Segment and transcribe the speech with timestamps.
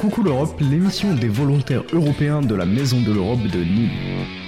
[0.00, 4.41] Coucou l'Europe, l'émission des volontaires européens de la Maison de l'Europe de Nîmes.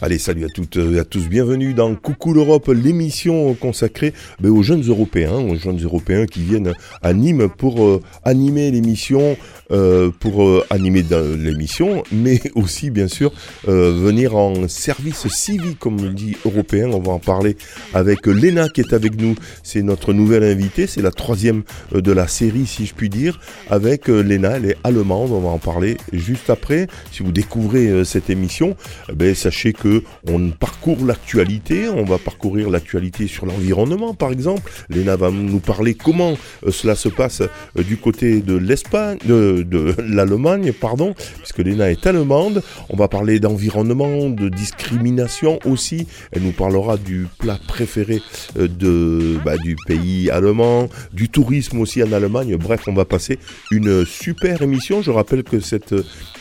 [0.00, 4.62] Allez, salut à toutes et à tous, bienvenue dans Coucou l'Europe, l'émission consacrée ben, aux
[4.62, 6.72] jeunes Européens, aux jeunes Européens qui viennent
[7.02, 9.36] à Nîmes pour euh, animer l'émission,
[9.72, 11.04] euh, pour euh, animer
[11.36, 13.32] l'émission, mais aussi bien sûr
[13.66, 16.90] venir en service civique, comme on dit européen.
[16.92, 17.56] On va en parler
[17.92, 19.34] avec Léna qui est avec nous.
[19.64, 23.40] C'est notre nouvelle invitée, c'est la troisième de la série, si je puis dire.
[23.68, 25.32] Avec Léna, elle est allemande.
[25.32, 26.86] On va en parler juste après.
[27.10, 28.76] Si vous découvrez cette émission,
[29.12, 29.87] ben, sachez que
[30.28, 34.70] on parcourt l'actualité, on va parcourir l'actualité sur l'environnement par exemple.
[34.88, 39.94] Léna va nous parler comment euh, cela se passe euh, du côté de l'Espagne, de,
[40.02, 42.62] l'Allemagne, pardon, puisque Léna est allemande.
[42.88, 46.06] On va parler d'environnement, de discrimination aussi.
[46.32, 48.20] Elle nous parlera du plat préféré
[48.58, 52.56] euh, de, bah, du pays allemand, du tourisme aussi en Allemagne.
[52.56, 53.38] Bref, on va passer
[53.70, 55.02] une super émission.
[55.02, 55.94] Je rappelle que cette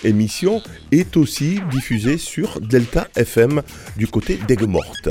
[0.04, 0.61] émission
[0.92, 3.37] est aussi diffusée sur Delta FM
[3.96, 5.10] du côté d'Aigues-Mortes.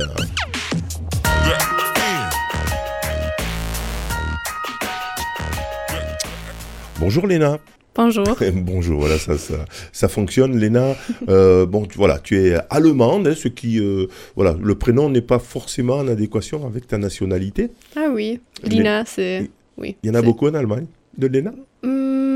[6.99, 7.59] Bonjour Léna.
[7.95, 8.27] Bonjour.
[8.55, 10.59] Bonjour, voilà, ça, ça, ça fonctionne.
[10.59, 10.97] Léna,
[11.29, 15.39] euh, bon, voilà, tu es allemande, hein, ce qui, euh, voilà, le prénom n'est pas
[15.39, 17.71] forcément en adéquation avec ta nationalité.
[17.95, 19.97] Ah oui, Lina, c'est, oui.
[20.03, 21.53] Il y en a beaucoup en Allemagne, de Léna?
[21.83, 22.36] Hmm,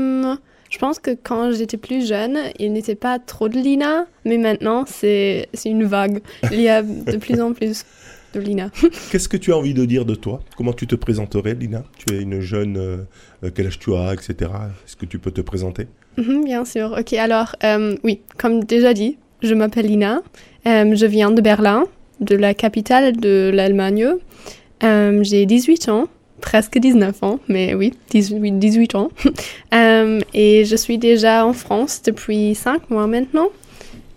[0.71, 4.85] je pense que quand j'étais plus jeune, il n'était pas trop de Lina, mais maintenant,
[4.87, 6.21] c'est une vague.
[6.51, 7.85] Il y a de plus en plus
[8.33, 8.71] de Lina.
[9.11, 10.39] Qu'est-ce que tu as envie de dire de toi?
[10.55, 11.83] Comment tu te présenterais, Lina?
[11.97, 12.97] Tu es une jeune, euh,
[13.43, 14.49] euh, quel âge tu as, etc.
[14.87, 15.87] Est-ce que tu peux te présenter?
[16.17, 16.95] Mhm, Bien sûr.
[16.97, 20.21] Ok, alors, euh, oui, comme déjà dit, je m'appelle Lina.
[20.65, 21.83] je viens de Berlin,
[22.21, 24.07] de la capitale de l'Allemagne.
[24.81, 26.07] J'ai 18 ans
[26.41, 29.09] presque 19 ans, mais oui, 18, 18 ans.
[29.73, 33.47] Euh, et je suis déjà en France depuis 5 mois maintenant.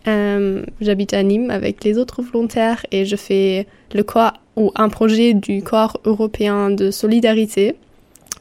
[0.09, 4.89] Euh, j'habite à Nîmes avec les autres volontaires et je fais le corps ou un
[4.89, 7.77] projet du corps européen de solidarité.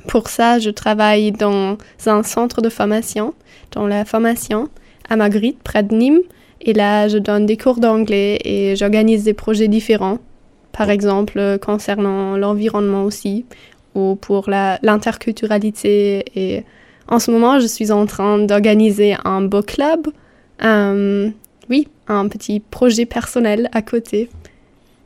[0.07, 3.36] Pour ça, je travaille dans un centre de formation,
[3.72, 4.69] dans la formation
[5.07, 6.22] à Magritte, près de Nîmes.
[6.62, 10.18] Et là, je donne des cours d'anglais et j'organise des projets différents
[10.74, 13.46] par exemple concernant l'environnement aussi,
[13.96, 16.26] ou pour l'interculturalité.
[16.36, 16.64] Et
[17.08, 20.08] en ce moment, je suis en train d'organiser un book club.
[20.64, 21.30] Euh,
[21.70, 24.30] oui, un petit projet personnel à côté.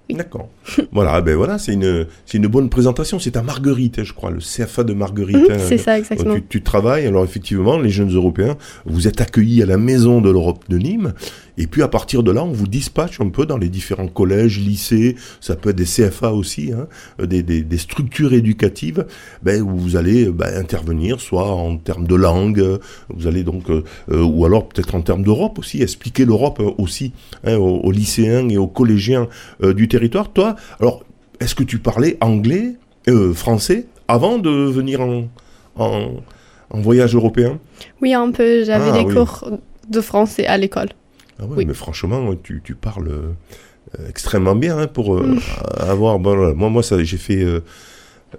[0.10, 0.50] D'accord.
[0.92, 3.20] voilà, ben voilà, c'est une, une bonne présentation.
[3.20, 5.50] C'est à Marguerite, je crois, le CFA de Marguerite.
[5.50, 5.58] Hein.
[5.60, 6.36] c'est ça, exactement.
[6.36, 8.56] Tu, tu, travailles, alors effectivement, les jeunes Européens,
[8.86, 11.14] vous êtes accueillis à la Maison de l'Europe de Nîmes.
[11.58, 14.60] Et puis à partir de là, on vous dispatche un peu dans les différents collèges,
[14.60, 16.88] lycées, ça peut être des CFA aussi, hein,
[17.24, 19.06] des, des, des, structures éducatives,
[19.42, 22.80] ben, où vous allez ben, intervenir, soit en termes de langue,
[23.10, 27.14] vous allez donc, euh, ou alors peut-être en termes d'Europe aussi, expliquer l'Europe euh, aussi
[27.44, 29.28] hein, aux, lycéens et aux collégiens
[29.64, 30.32] euh, du territoire.
[30.32, 31.04] Toi, alors,
[31.40, 32.76] est-ce que tu parlais anglais,
[33.34, 35.28] français, avant de venir en,
[35.78, 36.10] en,
[36.70, 37.60] en voyage européen?
[38.02, 38.64] Oui, un peu.
[38.66, 39.50] J'avais ah des cours
[39.88, 40.90] de français à l'école.
[41.40, 41.66] Ah oui.
[41.66, 43.34] mais franchement, tu, tu parles
[43.98, 45.40] euh, extrêmement bien hein, pour euh, mm.
[45.80, 46.20] avoir.
[46.20, 47.44] Bon, moi, moi, ça, j'ai fait.
[47.44, 47.62] Euh,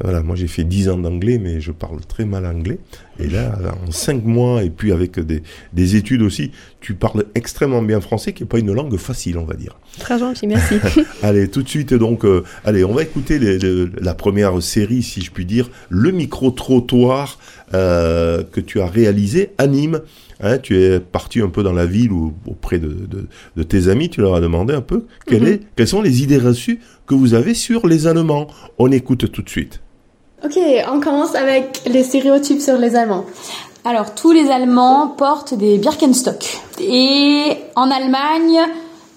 [0.03, 2.79] voilà, moi j'ai fait 10 ans d'anglais, mais je parle très mal anglais.
[3.19, 5.43] Et là, en 5 mois, et puis avec des,
[5.73, 9.47] des, études aussi, tu parles extrêmement bien français, qui n'est pas une langue facile, on
[9.47, 9.79] va dire.
[9.99, 10.75] Très gentil, merci.
[11.23, 12.27] allez, tout de suite, donc,
[12.67, 13.39] allez, on va écouter
[13.99, 17.39] la première série, si je puis dire, le micro-trottoir
[17.73, 20.03] que tu as réalisé à Nîmes.
[20.41, 22.95] Hein, tu es parti un peu dans la ville ou auprès de,
[23.57, 25.49] de, tes amis, tu leur as demandé un peu quelle mhm.
[25.49, 28.47] est, quelles sont les idées reçues que vous avez sur les Allemands.
[28.79, 29.81] On écoute tout de suite.
[30.45, 30.57] Ok,
[30.93, 33.27] on commence avec les stéréotypes sur les Allemands.
[33.85, 36.45] Alors, tous les Allemands portent des Birkenstock.
[36.81, 38.61] Et en Allemagne,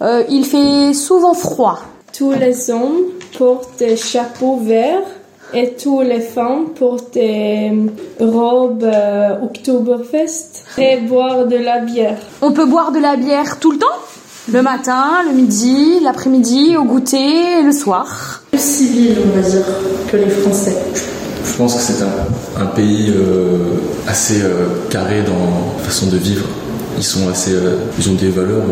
[0.02, 1.80] euh, il fait souvent froid.
[2.18, 3.04] Tous les hommes
[3.38, 5.04] portent des chapeaux verts
[5.54, 7.72] et tous les femmes portent des
[8.20, 12.18] robes euh, Oktoberfest et boire de la bière.
[12.42, 13.88] On peut boire de la bière tout le temps?
[14.52, 19.66] Le matin, le midi, l'après-midi, au goûter, le soir Plus civil, on va dire,
[20.12, 20.78] que les Français.
[21.46, 22.04] Je pense que c'est
[22.60, 23.58] un, pays euh,
[24.08, 26.46] assez euh, carré dans la façon de vivre.
[26.98, 27.52] Ils sont assez,
[27.98, 28.64] ils ont des valeurs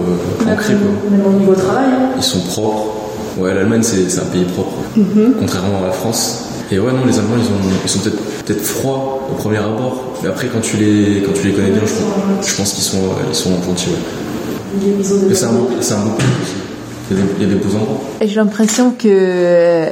[0.48, 0.74] ancrées.
[0.74, 1.86] Même au niveau travail.
[1.92, 2.10] Hein.
[2.18, 3.00] Ils sont propres.
[3.38, 5.36] Ouais, l'Allemagne c'est un pays propre, mhm.
[5.40, 6.49] contrairement à la France.
[6.72, 10.14] Et ouais, non, les Allemands, ils, ont, ils sont peut-être peut froids au premier abord,
[10.22, 13.36] mais après, quand tu les, quand tu les connais bien, je, pense, qu'ils sont, ils
[13.36, 13.90] sont gentils.
[13.90, 15.34] Ouais.
[15.34, 16.54] c'est un, un, bon pays aussi.
[17.10, 18.02] Il y, a des, il y a des beaux endroits.
[18.22, 19.88] J'ai l'impression que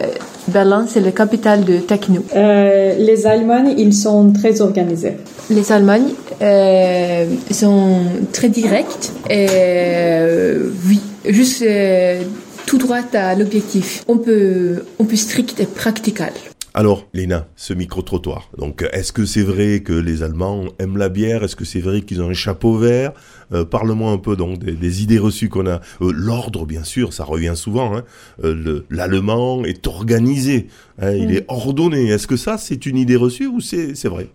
[0.47, 2.23] Berlin, c'est la capitale de techno.
[2.35, 5.17] Euh, les Allemands, ils sont très organisés.
[5.49, 5.99] Les Allemands
[6.41, 8.01] euh, sont
[8.31, 12.21] très directs et euh, oui, juste euh,
[12.65, 14.03] tout droit à l'objectif.
[14.07, 16.31] On peut, on peut strict et practical.
[16.79, 18.51] Alors, Léna, ce micro-trottoir.
[18.55, 21.43] Donc, est-ce que c'est vrai que les Allemands aiment la bière?
[21.43, 23.13] Est-ce que c'est vrai qu'ils ont un chapeau vert?
[23.51, 25.81] Euh, Parle-moi un peu donc des, des idées reçues qu'on a.
[26.03, 27.97] Euh, L'ordre, bien sûr, ça revient souvent.
[27.97, 28.03] Hein.
[28.43, 30.67] Euh, le- L'allemand est organisé,
[31.01, 31.37] hein, il Mm.
[31.37, 32.09] est ordonné.
[32.09, 34.27] Est-ce que ça, c'est une idée reçue ou c'est vrai?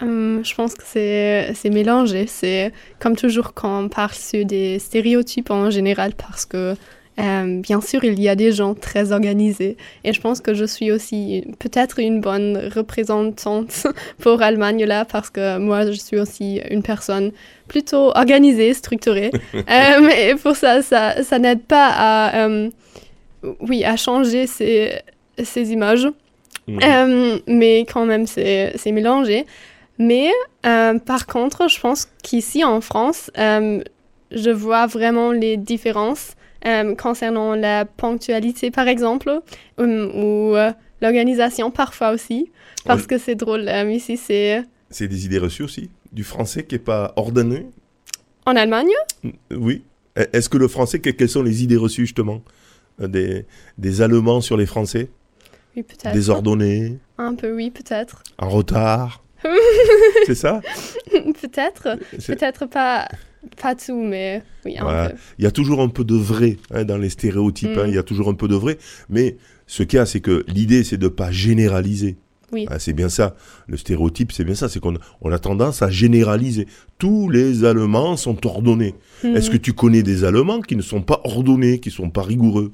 [0.00, 2.26] Hum, je pense que c'est c'est mélangé.
[2.26, 6.74] C'est comme toujours quand on parle sur des stéréotypes en général parce que
[7.20, 10.64] euh, bien sûr il y a des gens très organisés et je pense que je
[10.64, 13.86] suis aussi peut-être une bonne représentante
[14.18, 17.32] pour Allemagne là parce que moi je suis aussi une personne
[17.68, 19.30] plutôt organisée, structurée.
[19.54, 22.70] Euh, et pour ça ça, ça n'aide pas à euh,
[23.60, 24.92] oui à changer ces
[25.42, 26.08] ces images.
[26.68, 29.46] Euh, mais quand même, c'est c'est mélangé.
[29.98, 30.30] Mais
[30.62, 36.32] par contre, je pense qu'ici en France, je vois vraiment les différences
[36.66, 39.40] euh, concernant la ponctualité, par exemple,
[39.78, 40.70] ou, ou, euh,
[41.00, 42.50] l'organisation parfois aussi.
[42.84, 43.06] Parce Oui.
[43.08, 46.78] que c'est drôle, euh, ici c'est C'est des idées reçues aussi Du français qui est
[46.78, 47.66] pas ordonné?
[48.46, 48.90] En Allemagne?
[49.50, 49.82] Oui.
[50.18, 52.42] E- Est-ce que le français, que- quelles sont les idées reçues justement
[52.98, 53.46] des,
[53.78, 55.08] des Allemands sur les Français?
[55.76, 56.12] Oui, peut-être.
[56.12, 58.22] Désordonnés, Un peu, oui, peut-être.
[58.38, 59.22] en retard?
[60.26, 60.60] C'est ça?
[61.10, 61.96] Peut-être.
[62.26, 63.06] Peut-être pas,
[63.60, 65.10] pas tout, mais oui, un Voilà.
[65.10, 65.16] peu.
[65.38, 67.74] Il y a toujours un peu de vrai hein, dans les stéréotypes.
[67.76, 67.78] Mm.
[67.78, 68.78] hein, il y a toujours un peu de vrai.
[69.08, 72.16] Mais ce qu'il y a, c'est que l'idée, c'est de pas généraliser.
[72.52, 72.66] Oui.
[72.68, 73.36] Hein, c'est bien ça.
[73.68, 74.68] Le stéréotype, c'est bien ça.
[74.68, 76.66] C'est qu'on on a tendance à généraliser.
[76.98, 78.94] Tous les Allemands sont ordonnés.
[79.22, 82.72] Est-ce que tu connais des Allemands qui ne sont pas ordonnés, qui sont pas rigoureux?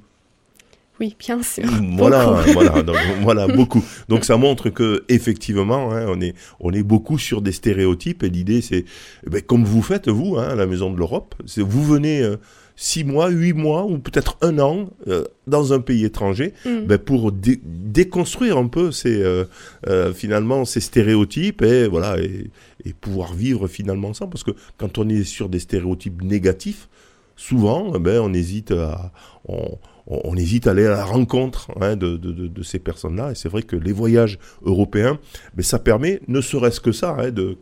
[1.01, 1.65] Oui, bien sûr.
[1.97, 2.53] Voilà, Beaucoup.
[2.53, 3.85] voilà, donc, voilà, beaucoup.
[4.09, 8.23] Donc ça montre que effectivement, hein, on est, on est beaucoup sur des stéréotypes.
[8.23, 8.85] Et l'idée, c'est,
[9.27, 12.23] eh ben, comme vous faites vous, hein, à la Maison de l'Europe, c'est vous venez
[12.23, 12.37] euh,
[12.77, 16.87] six mois, huit mois ou peut-être un an euh, dans un pays étranger, Mm.
[16.87, 19.45] ben, pour dé- déconstruire un peu ces, euh,
[19.89, 22.51] euh, finalement, ces stéréotypes et voilà et,
[22.85, 24.31] et pouvoir vivre finalement ensemble.
[24.33, 26.89] Parce que quand on est sur des stéréotypes négatifs,
[27.37, 29.13] souvent, eh ben, on hésite à,
[29.49, 32.79] on, on- on hésite à aller à la rencontre hein, de, de- de- de ces
[32.79, 33.33] personnes-là.
[33.33, 35.19] Et c'est vrai que les voyages européens,
[35.55, 37.57] ben, ça permet, ne serait-ce que ça, hein, de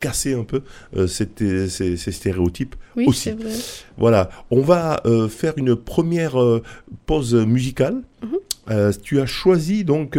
[0.00, 0.62] casser un peu
[0.96, 2.74] euh, ces, ces stéréotypes.
[2.96, 3.30] Oui, aussi.
[3.30, 3.52] vrai.
[3.96, 6.62] Voilà, on va euh, faire une première euh,
[7.06, 8.02] pause musicale.
[8.22, 8.38] Mhm.
[9.02, 10.16] Tu as choisi donc,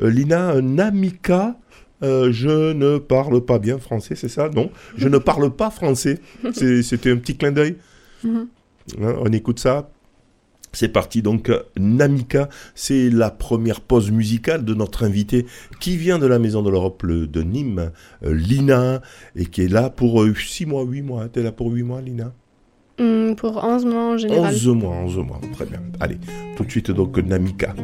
[0.00, 1.56] Lina, Namika.
[2.02, 4.48] Euh, je ne parle pas bien français, c'est ça?
[4.50, 6.18] Non, je ne parle pas français.
[6.52, 7.76] C'était un petit clin d'œil.
[8.24, 8.48] Mhm.
[9.02, 9.90] Hein, on écoute ça.
[10.74, 15.46] C'est parti, donc euh, Namika, c'est la première pause musicale de notre invité
[15.80, 17.90] qui vient de la Maison de l'Europe le- de Nîmes,
[18.24, 19.00] euh, Lina,
[19.36, 21.28] et qui est là pour 6 mois, 8 mois.
[21.28, 22.32] T'es là pour 8 mois, Lina?
[22.98, 24.52] Hmm, pour 11 mois en général.
[24.54, 25.80] 11 mois, 11 mois, très bien.
[26.00, 26.18] Allez,
[26.56, 27.74] tout de suite donc Namika.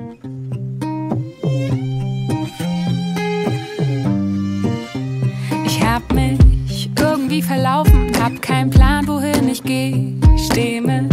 [5.67, 10.15] Ich hab mich irgendwie verlaufen, hab keinen Plan, wohin ich geh.
[10.37, 11.09] Steh mit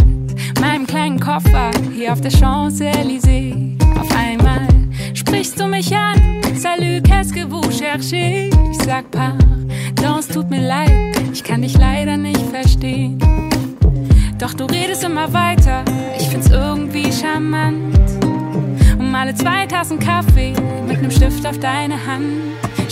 [1.28, 3.76] Koffer hier auf der Champs-Élysées.
[4.00, 4.66] Auf einmal
[5.12, 6.40] sprichst du mich an.
[6.56, 8.48] Salut, qu'est-ce que vous cherchez?
[8.72, 13.18] Ich sag pardon, es tut mir leid, ich kann dich leider nicht verstehen.
[14.38, 15.84] Doch du redest immer weiter,
[16.18, 17.94] ich find's irgendwie charmant.
[18.98, 20.54] Um alle zwei Tassen Kaffee
[20.86, 22.56] mit nem Stift auf deine Hand.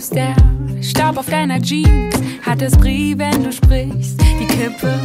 [0.00, 4.18] Selbst der Staub auf deiner Jeans hat es Brie, wenn du sprichst.
[4.40, 4.98] Die Kippe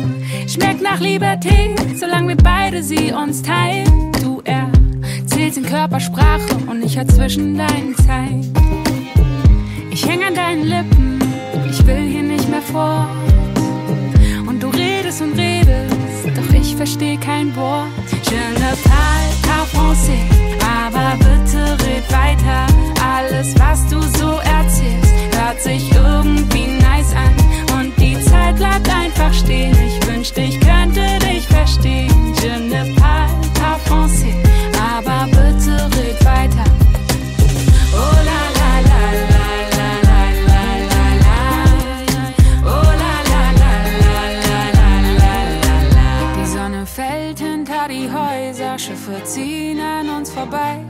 [0.48, 4.14] schmeckt nach Liberté, solange wir beide sie uns teilen.
[4.22, 8.54] Du erzählst in Körpersprache und ich hör zwischen deinen Zeilen.
[9.92, 11.20] Ich häng an deinen Lippen,
[11.70, 13.10] ich will hier nicht mehr fort.
[14.48, 15.94] Und du redest und redest,
[16.76, 17.88] ich versteh kein Wort.
[18.30, 20.26] Je ne parle pas français,
[20.84, 22.68] aber bitte red weiter.
[23.02, 27.34] Alles, was du so erzählst, hört sich irgendwie nice an.
[27.80, 29.76] Und die Zeit bleibt einfach stehen.
[29.88, 32.12] Ich wünschte, ich könnte dich verstehen.
[32.42, 34.36] Je ne parle pas français,
[34.96, 36.75] aber bitte red weiter.
[49.06, 50.84] Schiffe ziehen an uns vorbei.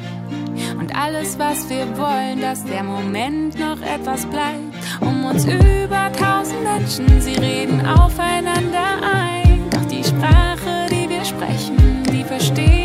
[0.80, 4.74] Und alles, was wir wollen, dass der Moment noch etwas bleibt.
[5.02, 9.70] Um uns über tausend Menschen, sie reden aufeinander ein.
[9.70, 12.85] Doch die Sprache, die wir sprechen, die verstehen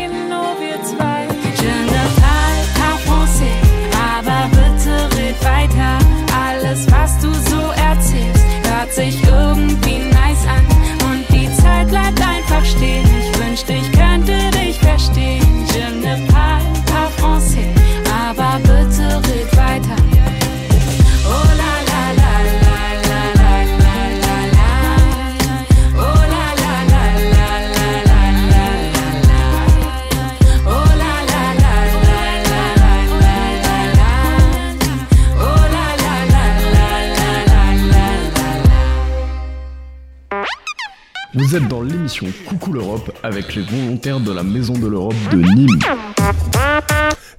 [41.51, 45.35] Vous êtes dans l'émission Coucou l'Europe avec les volontaires de la Maison de l'Europe de
[45.35, 45.79] Nîmes.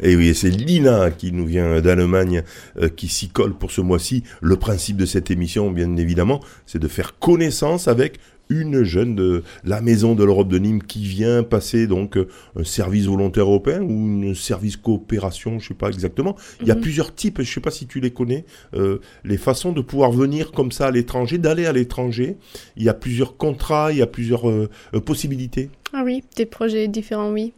[0.01, 2.43] Et oui, c'est Lina qui nous vient d'Allemagne,
[2.79, 4.23] euh, qui s'y colle pour ce mois-ci.
[4.43, 8.19] Le principe de cette émission, bien évidemment, c'est de faire connaissance avec
[8.61, 12.65] une jeune de la Maison de l'Europe de Nîmes qui vient passer donc euh, un
[12.65, 16.37] service volontaire européen ou un service coopération, je sais pas exactement.
[16.61, 16.81] Il y a Mhm.
[16.81, 18.45] plusieurs types, je sais pas si tu les connais,
[18.75, 22.37] euh, les façons de pouvoir venir comme ça à l'étranger, d'aller à l'étranger.
[22.77, 24.69] Il y a plusieurs contrats, il y a plusieurs euh,
[25.05, 25.71] possibilités.
[25.93, 27.53] Ah oui, des projets différents, oui.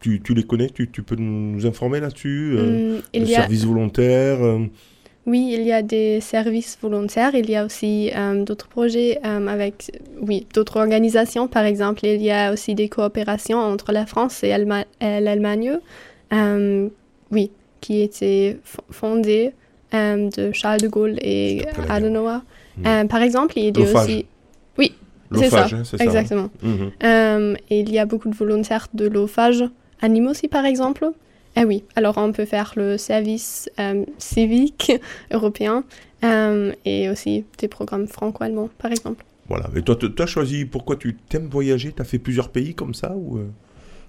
[0.00, 3.64] Tu, tu les connais tu, tu peux nous informer là-dessus euh, Hum, Le a, service
[3.64, 4.38] volontaire
[5.24, 7.34] oui, il y a des services volontaires.
[7.34, 11.46] Il y a aussi euh, d'autres projets euh, avec, oui, d'autres organisations.
[11.46, 14.48] Par exemple, il y a aussi des coopérations entre la France et
[15.00, 15.78] l'Allemagne,
[16.32, 16.88] euh,
[17.30, 18.58] oui, qui étaient
[18.90, 19.52] fondées
[19.94, 21.62] euh, de Charles de Gaulle et.
[21.88, 22.38] Adenauer.
[22.84, 24.26] Euh, par exemple, il y a aussi,
[24.76, 24.94] oui,
[25.36, 25.96] c'est ça, hein, ça.
[25.96, 26.50] hein exactement.
[27.70, 29.64] Et il y a beaucoup de volontaires de l'OFAGE
[30.00, 31.12] à Nîmes aussi, par exemple.
[31.56, 34.92] Eh oui, alors on peut faire le service euh, civique
[35.30, 35.84] européen
[36.24, 39.24] euh, et aussi des programmes franco-allemands, par exemple.
[39.48, 39.68] Voilà.
[39.76, 41.92] Et toi, tu as choisi pourquoi tu t'aimes voyager?
[41.92, 43.46] Tu as fait plusieurs pays comme ça ou euh,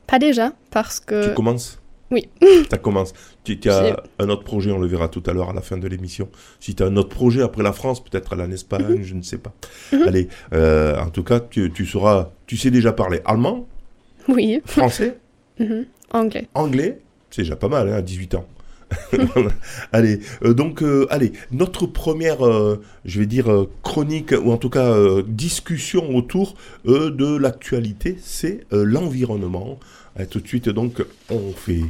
[0.07, 1.29] Pas déjà, parce que...
[1.29, 1.79] tu commences?
[2.11, 2.29] Oui.
[2.69, 3.13] Tu commences.
[3.43, 5.87] Tu as un autre projet, on le verra tout à l'heure à la fin de
[5.87, 6.29] l'émission.
[6.59, 9.21] Si tu as un autre projet après la France, peut-être aller en Espagne, je ne
[9.23, 9.51] sais pas.
[9.91, 10.03] Mhm.
[10.07, 13.67] Allez, euh, en tout cas, tu, tu sauras, tu sais déjà parler allemand,
[14.29, 14.61] Oui.
[14.65, 15.17] français,
[15.59, 15.85] Mhm.
[16.11, 16.47] Anglais.
[16.53, 16.99] anglais,
[17.33, 18.45] c'est déjà pas mal hein, à 18 ans.
[19.91, 23.47] allez, euh, donc, euh, allez, notre première, euh, je vais dire,
[23.81, 24.95] chronique, ou en tout cas
[25.27, 26.53] discussion autour
[26.85, 29.79] de l'actualité, c'est l'environnement.
[30.29, 31.81] Tout de suite, donc, on fait,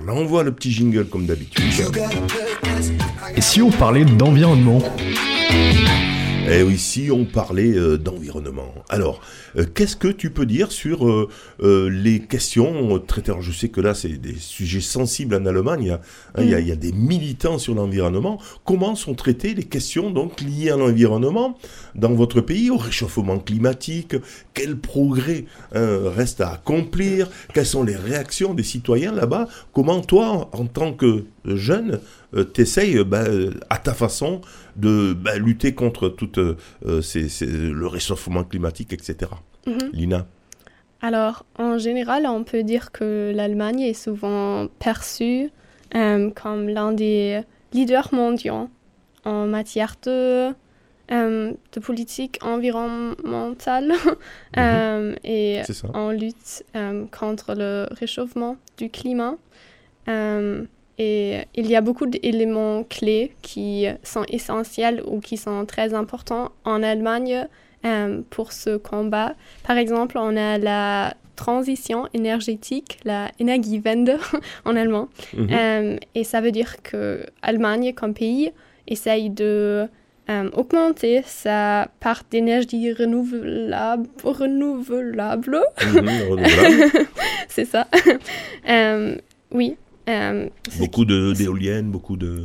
[0.00, 1.64] on envoie le petit jingle comme d'habitude.
[3.36, 4.80] Et si on parlait d'environnement?
[6.50, 8.74] Et oui, si on parlait euh, d'environnement.
[8.88, 9.20] Alors,
[9.56, 11.28] euh, qu'est-ce que tu peux dire sur euh,
[11.88, 13.30] les questions traitées?
[13.30, 15.82] Alors, Je sais que là, c'est des sujets sensibles en Allemagne.
[15.82, 15.94] Il y a,
[16.34, 18.40] hein, il y a- il y a des militants sur l'environnement.
[18.64, 21.56] Comment sont traitées les questions donc liées à l'environnement
[21.94, 24.16] dans votre pays, au réchauffement climatique?
[24.52, 25.44] Quel progrès
[25.74, 27.30] hein, reste à accomplir?
[27.54, 29.46] Quelles sont les réactions des citoyens là-bas?
[29.72, 32.00] Comment toi, en tant que jeune,
[32.34, 34.40] euh, t'essayes euh, bah, euh, à ta façon
[34.76, 39.30] de bah, lutter contre tout euh, ces- ces- le réchauffement climatique, etc.
[39.66, 39.90] Mhm.
[39.92, 40.26] Lina
[41.00, 45.50] Alors, en général, on peut dire que l'Allemagne est souvent perçue
[46.34, 47.42] comme l'un des
[47.74, 48.70] leaders mondiaux
[49.24, 50.48] en matière de,
[51.10, 53.92] euh, de politique environnementale
[54.58, 55.60] euh, et
[55.94, 59.36] en lutte euh, contre le réchauffement du climat.
[60.98, 66.50] Et il y a beaucoup d'éléments clés qui sont essentiels ou qui sont très importants
[66.64, 67.46] en Allemagne
[67.84, 69.34] euh, pour ce combat.
[69.66, 74.18] Par exemple, on a la transition énergétique, la Energiewende
[74.64, 75.08] en allemand.
[75.34, 75.48] Mhm.
[75.50, 78.52] Euh, et ça veut dire que l'Allemagne, comme pays,
[78.86, 79.88] essaye de
[80.30, 84.08] euh, augmenter sa part d'énergie renouvelable.
[84.22, 85.60] renouvelable.
[85.84, 87.06] Mhm, renouvelable.
[87.48, 87.88] C'est ça.
[88.68, 89.16] Euh,
[89.50, 89.76] oui.
[90.12, 92.44] Euh, beaucoup de- d'éoliennes, beaucoup de,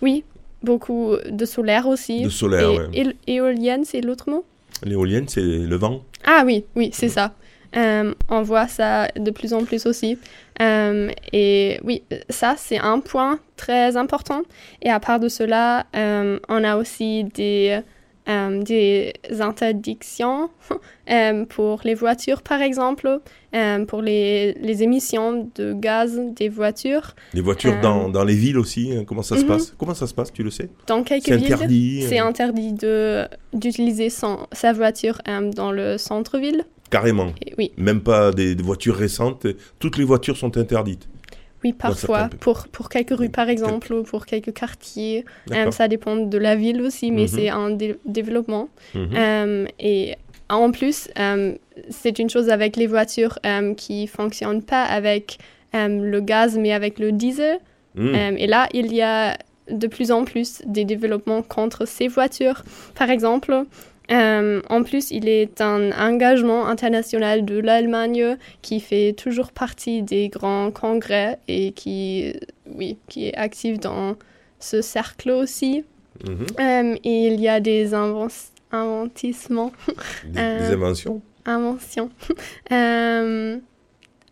[0.00, 0.24] oui,
[0.62, 2.22] beaucoup de solaire aussi.
[2.22, 2.88] de solaire.
[2.92, 3.16] et ouais.
[3.26, 4.44] éolienne, c'est l'autre mot?
[4.84, 6.02] L'éolienne, c'est le vent.
[6.24, 7.34] Ah oui, oui, c'est ça.
[7.76, 10.18] Euh, on voit ça de plus en plus aussi.
[10.60, 14.42] Euh, et oui, ça, c'est un point très important.
[14.82, 17.80] Et à part de cela, on a aussi des
[18.28, 20.50] euh, des interdictions
[21.10, 23.20] euh, pour les voitures, par exemple,
[23.54, 27.14] euh, pour les, les émissions de gaz des voitures.
[27.34, 29.48] Les voitures dans, dans les villes aussi, hein, comment ça se Mhm.
[29.48, 29.74] passe?
[29.78, 30.70] Comment ça se passe, tu le sais?
[30.86, 35.20] Dans quelques C'est villes, interdit c'est interdit de d'utiliser sa voiture
[35.54, 36.64] dans le centre-ville.
[36.90, 37.32] Carrément.
[37.44, 39.46] Et Oui, Même pas des, des voitures récentes.
[39.78, 41.08] Toutes les voitures sont interdites.
[41.64, 42.28] Oui, parfois.
[42.40, 45.24] Pour, pour quelques rues, par exemple, ou pour quelques quartiers.
[45.52, 47.28] Euh, ça dépend de la ville aussi, mais Mhm.
[47.28, 48.68] c'est un dé- développement.
[48.94, 49.08] Mhm.
[49.16, 50.14] Euh, et
[50.48, 51.54] en plus, euh,
[51.90, 53.38] c'est une chose avec les voitures
[53.76, 55.38] qui fonctionnent pas avec
[55.74, 57.58] le gaz, mais avec le diesel.
[57.98, 59.36] Euh, et là, il y a
[59.70, 62.62] de plus en plus des développements contre ces voitures.
[62.94, 63.64] Par exemple,
[64.12, 70.28] euh, en plus, il est un engagement international de l'Allemagne qui fait toujours partie des
[70.28, 72.32] grands congrès et qui,
[72.74, 74.16] oui, qui est actif dans
[74.60, 75.84] ce cercle aussi.
[76.28, 76.46] Mhm.
[76.60, 79.72] Euh, et il y a des inven- inventissements,
[80.24, 81.20] Des, Euh, des inventions.
[81.46, 82.10] inventions
[82.70, 83.56] euh,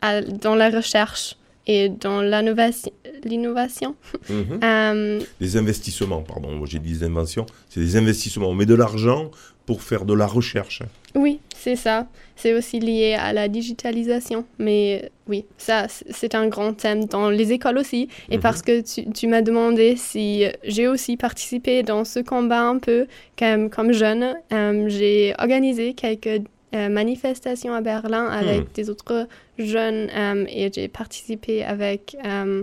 [0.03, 2.93] à- dans la recherche et dans l'innovation.
[3.29, 3.95] L'innovation.
[4.29, 4.61] Mhm.
[4.65, 6.65] Euh, Des investissements, pardon.
[6.67, 7.47] J'ai dit des inventions.
[7.69, 8.49] C'est des investissements.
[8.49, 9.31] On met de l'argent
[9.67, 10.83] pour faire de la recherche.
[11.15, 12.07] oui, c'est ça.
[12.37, 14.45] C'est aussi lié à la digitalisation.
[14.59, 18.09] Mais oui, ça, c'est un grand thème dans les écoles aussi.
[18.31, 18.43] Et Mhm.
[18.43, 23.07] parce que tu, tu m'as demandé si j'ai aussi participé dans ce combat un peu
[23.39, 28.67] comme, comme jeune, euh, j'ai organisé quelques euh, manifestations à Berlin avec Mhm.
[28.75, 29.27] des autres
[29.59, 32.63] jeunes euh, et j'ai participé avec euh,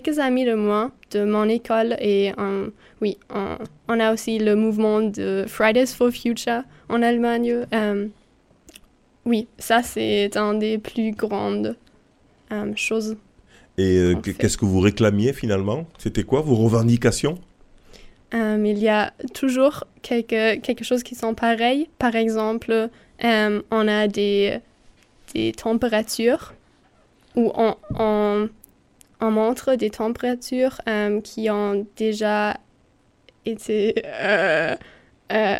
[0.00, 2.32] quelques amis de moi de mon école et
[3.02, 3.58] oui, on,
[3.88, 7.66] on a aussi le mouvement de Fridays for Future en Allemagne.
[7.74, 8.06] Euh,
[9.26, 11.76] oui, ça c'est un des plus grandes
[12.52, 13.18] euh, choses.
[13.76, 15.86] Et euh, qu'est-ce que vous réclamiez finalement?
[15.98, 17.38] C'était quoi vos revendications?
[18.32, 21.90] Il y a toujours quelque, quelque chose qui sont pareils.
[21.98, 22.88] Par exemple,
[23.22, 24.58] on a des,
[25.34, 26.54] des températures
[27.36, 28.48] où on, on,
[29.22, 32.56] on montre des températures euh, qui ont déjà
[33.46, 34.74] été euh,
[35.32, 35.56] euh.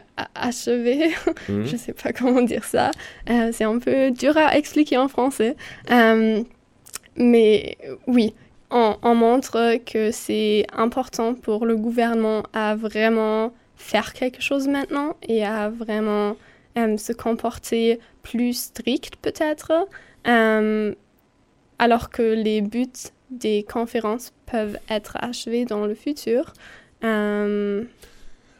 [1.48, 1.64] Mhm.
[1.66, 2.90] Je sais pas comment dire ça.
[3.30, 5.56] Euh, c'est un peu dur à expliquer en français.
[5.90, 6.42] Euh,
[7.16, 8.34] mais oui,
[8.70, 15.16] on, on montre que c'est important pour le gouvernement à vraiment faire quelque chose maintenant
[15.22, 16.36] et à vraiment
[16.74, 19.72] se comporter plus strict peut-être.
[21.78, 22.86] Alors que les buts
[23.32, 26.52] des conférences peuvent être achevés dans le futur.
[27.04, 27.82] Euh,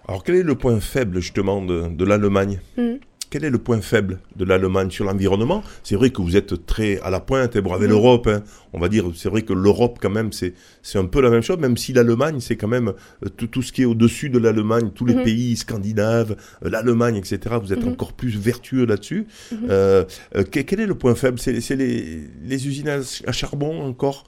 [0.09, 2.61] Alors, quel est le point faible justement de, de l'Allemagne?
[2.77, 2.95] Hmm.
[3.31, 5.63] Quel est le point faible de l'Allemagne sur l'environnement?
[5.83, 7.95] C'est vrai que vous êtes très à la pointe, et bon, avec Mhm.
[7.95, 8.43] l'Europe, hein,
[8.75, 11.41] on va dire, c'est vrai que l'Europe quand même, c'est c'est un peu la même
[11.41, 12.89] chose, même si l'Allemagne, c'est quand même
[13.25, 15.23] euh, tout, tout ce qui est au-dessus de l'Allemagne, tous les Mhm.
[15.23, 17.93] pays scandinaves, euh, l'Allemagne, etc., vous êtes Mhm.
[17.93, 19.27] encore plus vertueux là-dessus.
[19.71, 20.05] Euh,
[20.51, 21.39] que- quel est le point faible?
[21.39, 24.25] C'est c'est les, les usines à, à charbon encore?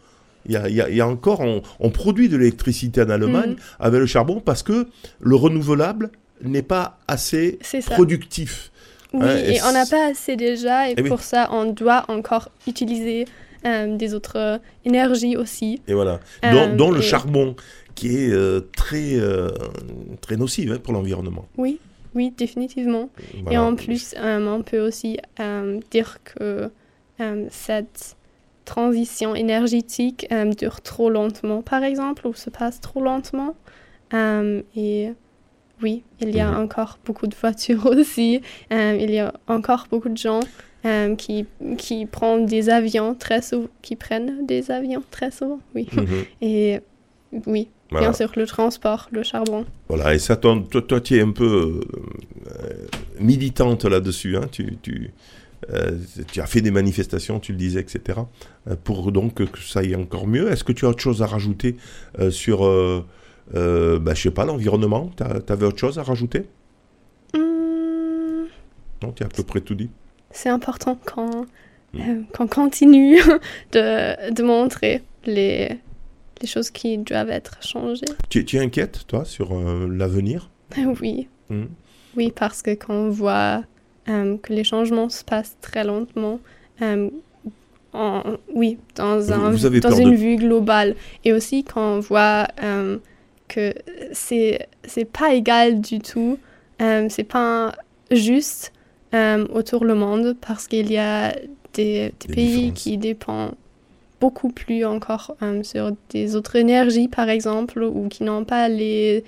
[0.46, 3.02] Il y, a, il y a- il y a encore, on, on produit de l'électricité
[3.02, 3.56] en Allemagne Mhm.
[3.80, 4.86] avec le charbon parce que
[5.20, 6.10] le renouvelable
[6.42, 8.70] n'est pas assez productif.
[9.12, 11.08] Oui, Hein, et et on n'a pas assez déjà, et Eh oui.
[11.08, 13.26] pour ça, on doit encore utiliser
[13.64, 15.80] euh, des autres euh, énergies aussi.
[15.86, 16.20] Et voilà.
[16.44, 17.54] Euh, dont, dont le charbon
[17.94, 19.48] qui est euh, très, euh,
[20.20, 21.46] très nocif hein, pour l'environnement.
[21.56, 21.78] Oui,
[22.16, 23.08] oui, définitivement.
[23.50, 26.68] Et en plus, euh, on peut aussi euh, dire que
[27.20, 28.16] euh, cette
[28.64, 33.54] transition énergétique euh, dure trop lentement, par exemple, ou se passe trop lentement.
[34.12, 35.10] Euh, et
[35.82, 36.58] oui, il y a Mhm.
[36.64, 38.40] encore beaucoup de voitures aussi.
[38.72, 40.40] Euh, il y a encore beaucoup de gens
[41.16, 41.46] qui,
[41.78, 45.88] qui prennent des avions très souvent, qui prennent des avions très souvent, oui.
[45.92, 46.06] Mhm.
[46.42, 46.80] Et
[47.46, 48.08] oui, Voilà.
[48.08, 49.64] bien sûr, le transport, le charbon.
[49.88, 51.80] Voilà, et ça, toi, toi, toi, tu es un peu
[53.18, 54.36] militante là-dessus.
[54.36, 55.10] Hein, tu, tu,
[56.32, 58.20] tu as fait des manifestations, tu le disais, etc.
[58.68, 60.50] euh, pour donc que ça aille encore mieux.
[60.50, 61.76] Est-ce que tu as autre chose à rajouter
[62.18, 63.04] euh, sur, euh,
[63.54, 65.10] euh, bah, je sais pas, l'environnement?
[65.16, 65.22] Tu
[65.52, 66.46] avais autre chose à rajouter?
[67.34, 68.44] Hmm,
[69.02, 69.90] Non, tu as à peu près tout dit.
[70.30, 71.46] c'est important qu'on
[71.94, 72.00] Mm.
[72.00, 73.18] euh, qu'on continue
[73.72, 75.78] de, de montrer les,
[76.40, 78.04] les choses qui doivent être changées.
[78.28, 80.50] Tu, tu es inquiète, toi, sur euh, l'avenir?
[81.00, 81.68] Oui, Mhm.
[82.16, 83.62] oui, parce que quand on voit
[84.08, 86.40] euh, que les changements se passent très lentement,
[86.82, 87.08] euh,
[87.92, 88.22] en-
[88.54, 89.52] oui, dans, un,
[90.02, 90.94] une de- vue globale.
[91.24, 92.98] Et aussi quand on voit euh,
[93.48, 93.72] que
[94.12, 96.38] c'est c'est pas égal du tout,
[96.82, 97.74] euh, c'est pas
[98.10, 98.72] juste
[99.52, 101.32] autour le monde parce qu'il y a
[101.72, 103.54] des, des Des pays qui dépendent
[104.20, 109.22] beaucoup plus encore sur des autres énergies, par exemple, ou qui n'ont pas les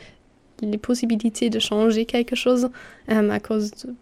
[0.63, 2.69] les possibilités de changer quelque chose
[3.09, 3.95] à cause de,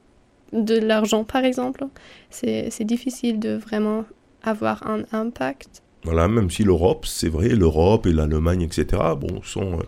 [0.55, 1.85] de l'argent, par exemple.
[2.31, 4.05] C'est difficile de vraiment
[4.43, 5.83] avoir un impact.
[6.05, 9.79] Voilà, même si l'Europe, c'est vrai, l'Europe et l'Allemagne, etc., bon, sont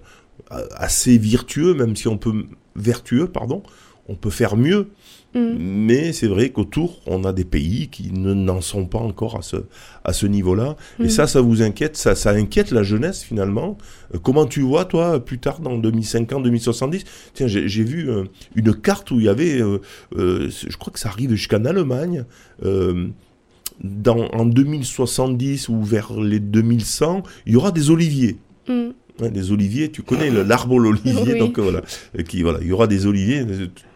[0.53, 3.63] euh, assez vertueux, même si on peut vertueux, pardon,
[4.09, 4.91] on peut faire mieux.
[5.37, 5.57] Mm.
[5.59, 9.42] Mais c'est vrai qu'autour, on a des pays qui ne n'en sont pas encore à
[9.42, 9.57] ce,
[10.05, 10.77] à ce niveau-là.
[10.99, 11.09] Et Mm.
[11.11, 13.77] ça, ça vous inquiète ça, ça inquiète la jeunesse finalement.
[14.14, 18.75] Euh, comment tu vois, toi, plus tard, dans 2050, 2070 Tiens, j'ai vu euh, une
[18.75, 19.79] carte où il y avait, euh,
[20.16, 22.25] je crois que ça arrive jusqu'en Allemagne.
[23.85, 28.37] dans, en 2070 ou vers les 2100, il y aura des oliviers.
[28.68, 28.88] Mm.
[29.22, 31.38] Hein, des oliviers, tu connais l'arbre l'olivier, Oui.
[31.38, 31.81] donc voilà,
[32.29, 33.44] qui voilà, il y aura des oliviers,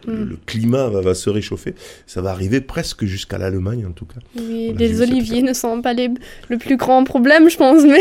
[0.07, 0.29] euh, Mm.
[0.29, 1.75] le climat va, va se réchauffer,
[2.07, 4.19] ça va arriver presque jusqu'à l'Allemagne en tout cas.
[4.37, 6.09] Oui, Voilà, les oliviers ne sont pas les,
[6.49, 7.99] le plus grand problème, je pense, mais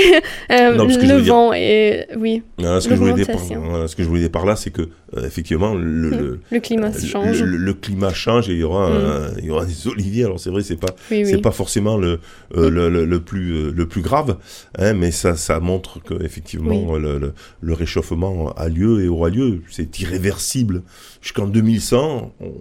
[0.52, 4.02] euh, Non, le vent et oui, ce, que je voulais dire par, voilà, ce que
[4.02, 4.82] je voulais dire par là, c'est que
[5.16, 7.42] euh, effectivement le, le- le climat le- change.
[7.42, 8.92] le- climat change et il y aura, Mm.
[8.94, 10.24] euh, il y aura des oliviers.
[10.24, 11.40] Alors c'est vrai, c'est pas oui, c'est oui.
[11.42, 12.18] pas forcément le,
[12.56, 12.70] euh,
[13.06, 14.36] le, plus euh, le plus grave,
[14.78, 19.60] hein, mais ça ça montre que effectivement le, le réchauffement a lieu et aura lieu.
[19.70, 20.82] C'est irréversible
[21.20, 22.32] jusqu'en 2100.
[22.40, 22.52] on-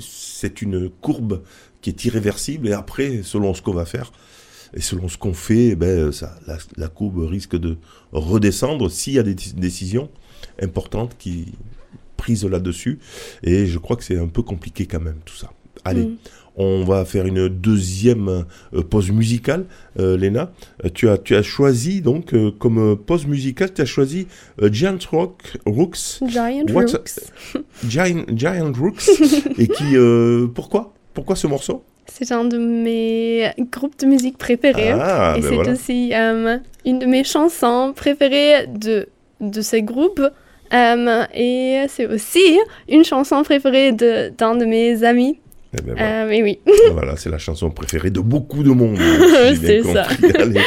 [0.00, 1.42] C'est une courbe
[1.80, 4.12] qui est irréversible et après, selon ce qu'on va faire
[4.74, 6.38] et selon ce qu'on fait, eh ben ça,
[6.76, 7.76] la, courbe risque de
[8.12, 10.10] redescendre s'il y a des dé- décisions
[10.60, 11.46] importantes qui
[12.16, 12.98] prises là-dessus.
[13.42, 15.50] Et je crois que c'est un peu compliqué quand même tout ça.
[15.84, 16.04] Allez.
[16.06, 16.16] Mm.
[16.58, 18.44] On va faire une deuxième
[18.74, 19.64] euh, pause musicale,
[19.98, 20.50] euh, Léna.
[20.84, 24.26] Euh, tu, as, tu as choisi donc comme pause musicale, tu as choisi
[24.60, 27.64] Giant Rock, Rooks, Giant What's- Rooks.
[27.88, 29.08] Giant, Giant Rooks,
[29.58, 29.94] et qui
[30.54, 30.92] pourquoi?
[31.14, 31.82] Pourquoi ce morceau?
[32.10, 34.90] C'est un de mes groupes de musique préférés.
[34.92, 35.72] Ah, et ben c'est voilà.
[35.72, 39.08] aussi euh, une de mes chansons préférées de,
[39.40, 40.22] de ces groupes.
[40.72, 45.38] Euh, et c'est aussi une chanson préférée de- d'un de, mes amis.
[45.76, 46.24] Eh ben voilà.
[46.24, 46.58] Euh, mais oui.
[46.92, 48.96] Voilà, c'est la chanson préférée de beaucoup de monde.
[48.98, 50.06] hein, si C'est ça.
[50.38, 50.60] Allez,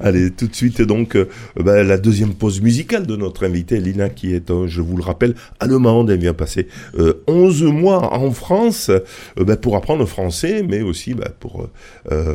[0.00, 4.08] allez, tout de suite, donc, euh, bah, la deuxième pause musicale de notre invitée, Lina,
[4.08, 6.10] qui est, euh, je vous le rappelle, allemande.
[6.10, 6.66] Elle vient passer
[6.98, 9.00] euh, 11 mois en France euh,
[9.44, 11.70] bah, pour apprendre le français, mais aussi bah, pour euh,
[12.12, 12.34] euh,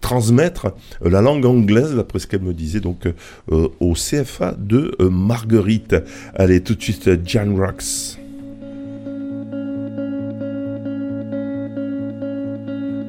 [0.00, 0.66] transmettre
[1.04, 5.10] euh, la langue anglaise, d'après ce qu'elle me disait, donc euh, au CFA de euh,
[5.10, 5.96] Marguerite.
[6.34, 8.18] Allez, tout de suite, euh, Jan Rocks.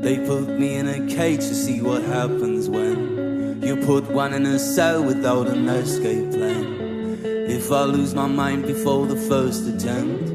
[0.09, 4.43] They put me in a cage to see what happens when you put one in
[4.43, 7.21] a cell without an escape plan.
[7.47, 10.31] If I lose my mind before the first attempt,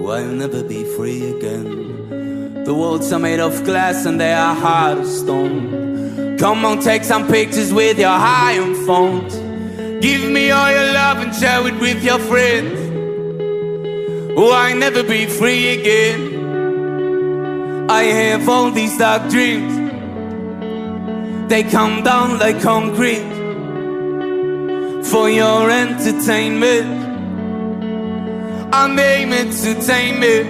[0.00, 2.64] oh, I'll never be free again.
[2.64, 6.36] The walls are made of glass and they are hard as stone.
[6.38, 8.18] Come on, take some pictures with your
[8.50, 9.36] iron phones.
[10.04, 12.80] Give me all your love and share it with your friends.
[14.36, 16.27] Oh, I'll never be free again.
[17.90, 19.74] I have all these dark dreams.
[21.48, 23.24] They come down like concrete
[25.04, 26.86] for your entertainment.
[28.74, 30.46] I'm aiming to tame it.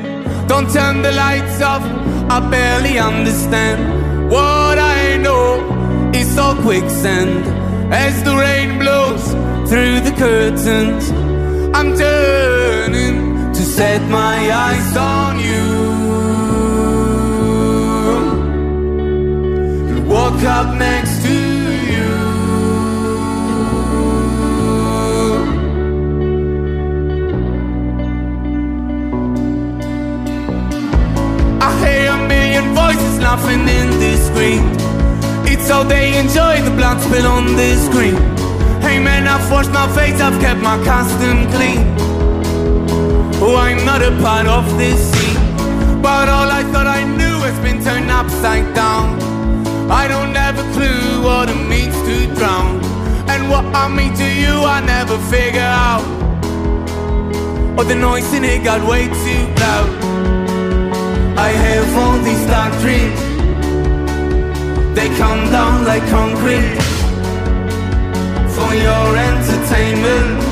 [0.48, 1.85] Don't turn the lights off.
[2.29, 6.11] I barely understand what I know.
[6.12, 7.46] It's all quicksand
[7.94, 9.24] as the rain blows
[9.70, 11.09] through the curtains.
[11.72, 15.78] I'm turning to set my eyes on you.
[20.09, 21.33] Walk up next to
[21.92, 22.09] you.
[31.61, 34.64] I hear a million voices laughing in this screen.
[35.47, 38.16] It's how they enjoy the blood spill on the screen.
[38.81, 41.81] Hey man, I've washed my face, I've kept my costume clean.
[43.40, 45.37] Oh, I'm not a part of this scene.
[46.01, 49.18] But all I thought I knew has been turned upside down.
[49.90, 52.81] I don't have a clue what it means to drown.
[53.29, 56.05] And what I mean to you, I never figure out.
[57.79, 59.88] Or the noise in it got way too loud.
[61.38, 63.20] I have all these dark dreams.
[64.94, 66.77] They come down like concrete
[68.55, 70.48] for your entertainment.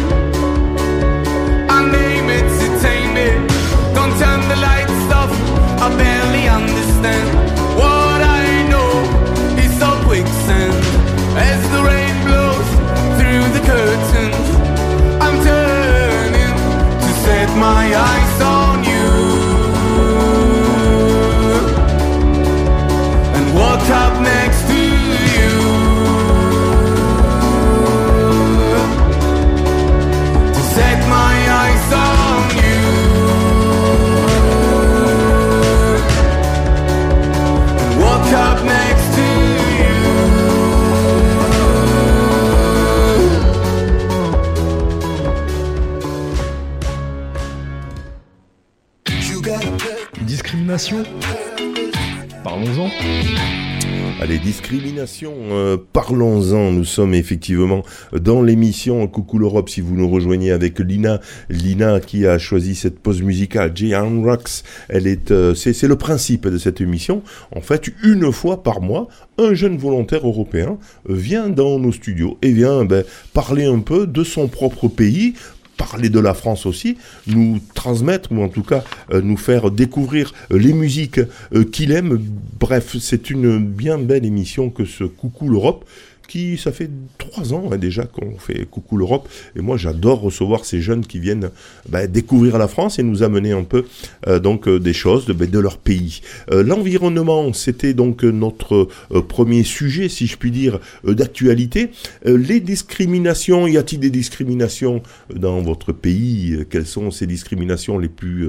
[56.06, 56.70] Parlons-en.
[56.70, 59.68] Nous sommes effectivement dans l'émission Coucou l'Europe.
[59.68, 63.94] Si vous nous rejoignez avec Lina, Lina qui a choisi cette pause musicale, J.
[63.96, 64.62] Rocks.
[64.88, 67.22] Elle est, euh, c'est, c'est le principe de cette émission.
[67.54, 72.52] En fait, une fois par mois, un jeune volontaire européen vient dans nos studios et
[72.52, 75.34] vient ben, parler un peu de son propre pays
[75.76, 80.32] parler de la France aussi, nous transmettre ou en tout cas euh, nous faire découvrir
[80.52, 81.20] euh, les musiques
[81.54, 82.18] euh, qu'il aime.
[82.58, 85.84] Bref, c'est une bien belle émission que ce Coucou l'Europe
[86.26, 90.64] qui, ça fait trois ans hein, déjà qu'on fait Coucou l'Europe, et moi j'adore recevoir
[90.64, 91.50] ces jeunes qui viennent
[91.88, 93.84] bah, découvrir la France et nous amener un peu
[94.26, 96.20] euh, donc euh, des choses de, bah, de leur pays.
[96.50, 98.88] Euh, L'environnement, c'était donc notre
[99.28, 101.90] premier sujet, si je puis dire, d'actualité.
[102.24, 105.02] Les discriminations, y a-t-il des discriminations
[105.34, 106.64] dans votre pays?
[106.70, 108.48] Quelles sont ces discriminations les plus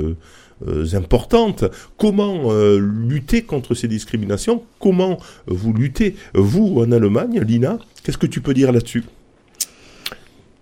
[0.65, 1.65] euh, euh, importantes.
[1.97, 4.63] Comment euh, lutter contre ces discriminations?
[4.79, 5.17] Comment
[5.47, 9.03] vous luttez, vous, en Allemagne, Lina Qu'est-ce que tu peux dire là-dessus?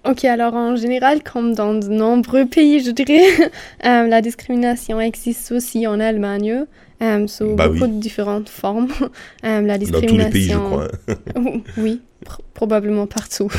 [0.07, 3.23] Ok, alors en général, comme dans de nombreux pays, je dirais,
[3.85, 6.65] euh, la discrimination existe aussi en Allemagne,
[7.01, 7.89] euh, sous Bah beaucoup oui.
[7.95, 8.87] de différentes formes.
[9.45, 10.17] Euh, la Dans discrimination.
[10.17, 10.87] tous les pays, je crois.
[11.45, 11.59] hein.
[11.77, 13.51] oui, pr- probablement partout.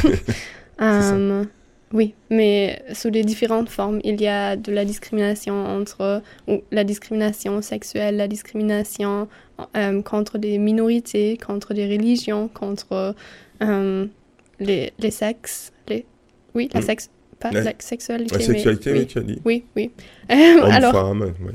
[0.80, 1.44] Euh,
[1.92, 6.82] oui, mais sous les différentes formes, il y a de la discrimination entre ou la
[6.84, 9.28] discrimination sexuelle, la discrimination
[9.76, 13.14] euh, contre des minorités, contre des religions, contre
[13.62, 14.06] euh,
[14.58, 16.04] les, les sexes, les
[16.54, 16.84] oui, la Mm.
[16.84, 18.32] sexe, pas La- la sexualité.
[18.32, 19.40] La mais- sexualité, oui, oui, tu as dit.
[19.44, 19.90] oui, oui.
[20.30, 21.52] Euh, Homme, alors, femme, oui.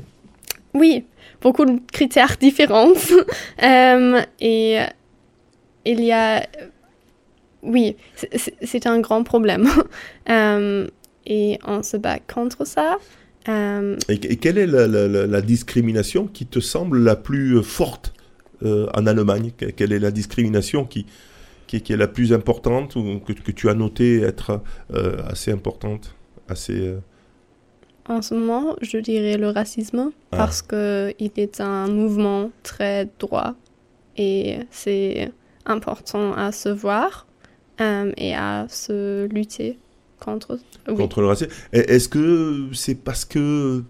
[0.74, 1.04] oui,
[1.40, 2.92] beaucoup de critères différents.
[3.62, 4.78] Euh, et
[5.84, 6.46] il y a...
[7.62, 9.68] Oui, c'est- un grand problème.
[10.28, 10.86] Euh,
[11.26, 12.96] et on se bat contre ça.
[13.48, 17.62] Euh, Et, et quelle est la, la- la- la discrimination qui te semble la plus
[17.62, 18.12] forte
[18.62, 19.50] euh, en Allemagne?
[19.56, 21.06] Que- Quelle est la discrimination qui,
[21.66, 24.60] qui, qui est la plus importante ou que, que tu as noté être
[24.94, 26.14] euh, assez importante
[26.48, 26.98] assez, euh,
[28.08, 30.36] en ce moment, je dirais le racisme Ah.
[30.38, 33.54] parce que il est un mouvement très droit
[34.16, 35.30] et c'est
[35.66, 37.26] important à se voir
[37.80, 39.78] euh, et à se lutter
[40.20, 40.58] contre.
[40.88, 40.96] Oui.
[40.96, 43.82] contre le racisme Est-ce que c'est parce que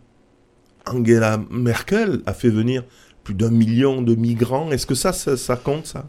[0.86, 2.84] Angela Merkel a fait venir
[3.24, 4.70] plus d'un million de migrants?
[4.72, 6.06] Est-ce que ça, ça, ça compte, ça?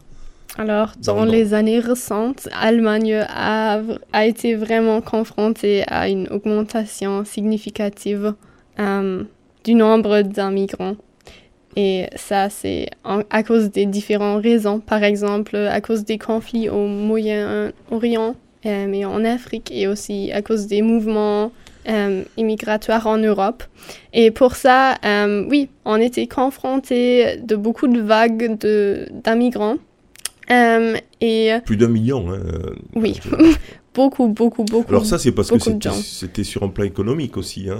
[0.56, 3.80] Alors, dans les années récentes, Allemagne a,
[4.12, 8.34] a été vraiment confrontée à une augmentation significative
[8.78, 9.24] euh,
[9.64, 10.96] du nombre d'immigrants.
[11.76, 12.88] Et ça, c'est
[13.30, 14.78] à cause des différentes raisons.
[14.80, 20.40] Par exemple, à cause des conflits au Moyen-Orient euh, et en Afrique, et aussi à
[20.42, 21.52] cause des mouvements
[21.88, 23.62] euh, immigratoires en Europe.
[24.12, 29.76] Et pour ça, euh, oui, on était confrontés de beaucoup de vagues de- d'immigrants.
[30.50, 32.30] Euh, et Plus d'un million.
[32.32, 32.40] hein,
[32.94, 33.18] oui,
[33.94, 34.88] beaucoup, beaucoup, beaucoup.
[34.90, 37.68] Alors ça, c'est parce que de c'était sur un plan économique aussi.
[37.70, 37.78] hein.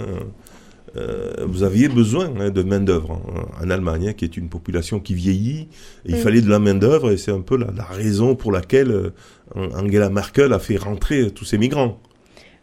[0.97, 4.99] Euh, vous aviez besoin hein, de main-d'œuvre en, en Allemagne, hein, qui est une population
[4.99, 5.67] qui vieillit.
[6.05, 6.19] Et Il Mm.
[6.19, 9.09] fallait de la main-d'œuvre et c'est un peu la, la raison pour laquelle euh,
[9.55, 11.99] Angela Merkel a fait rentrer tous ces migrants.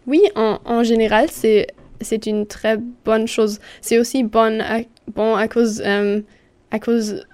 [0.07, 1.67] Oui, en, en général, c'est
[2.01, 3.61] c'est une très bonne chose.
[3.81, 4.81] C'est aussi bon à,
[5.15, 6.21] bon à cause euh,
[6.73, 7.25] à cause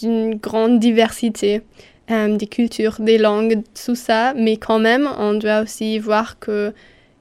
[0.00, 1.62] d'une grande diversité
[2.10, 4.34] euh, des cultures, des langues, tout ça.
[4.36, 6.72] Mais quand même, on doit aussi voir que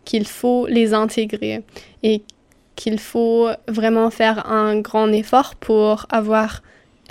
[0.06, 1.62] qu'il faut les intégrer
[2.04, 2.22] et
[2.80, 6.62] qu'il faut vraiment faire un grand effort pour avoir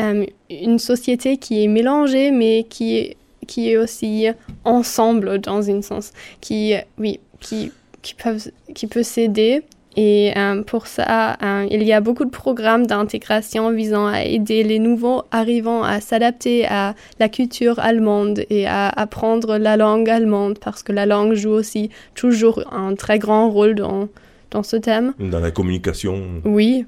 [0.01, 4.29] euh, une société qui est mélangée, mais qui est qui est aussi
[4.65, 9.63] ensemble dans un sens, qui oui, qui qui peuvent qui peut s'aider.
[9.97, 14.63] Et euh, pour ça euh, il y a beaucoup de programmes d'intégration visant à aider
[14.63, 20.59] les nouveaux arrivants à s'adapter à la culture allemande et à apprendre la langue allemande
[20.61, 24.09] parce que la langue joue aussi toujours un très grand rôle dans
[24.51, 25.15] dans ce thème.
[25.19, 26.87] Dans la communication, Oui,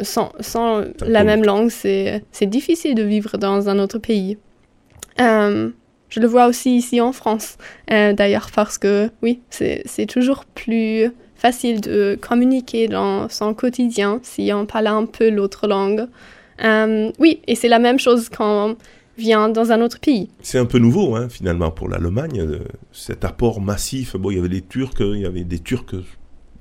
[0.00, 4.38] sans, sans la même langue, c'est difficile de vivre dans un autre pays.
[5.20, 5.70] Euh,
[6.08, 7.56] je le vois aussi ici en France,
[7.90, 14.52] euh, d'ailleurs, parce que oui, c'est toujours plus facile de communiquer dans son quotidien si
[14.54, 16.06] on parle un peu l'autre langue.
[16.62, 18.76] Euh, oui, et c'est la même chose quand on
[19.18, 20.30] vient dans un autre pays.
[20.40, 22.60] c'est un peu nouveau hein, finalement pour l'Allemagne,
[22.92, 24.16] cet apport massif.
[24.16, 25.94] Bon, il y avait les Turcs, il y avait des Turcs,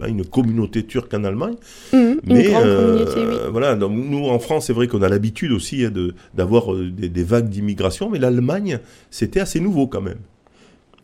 [0.02, 1.56] hein, une communauté turque en Allemagne.
[1.94, 3.36] Une Mais euh, oui.
[3.52, 6.90] voilà, donc nous en France, c'est vrai qu'on a l'habitude aussi hein, de d'avoir euh,
[6.90, 10.20] des, des vagues d'immigration, mais l'Allemagne, c'était assez nouveau quand même.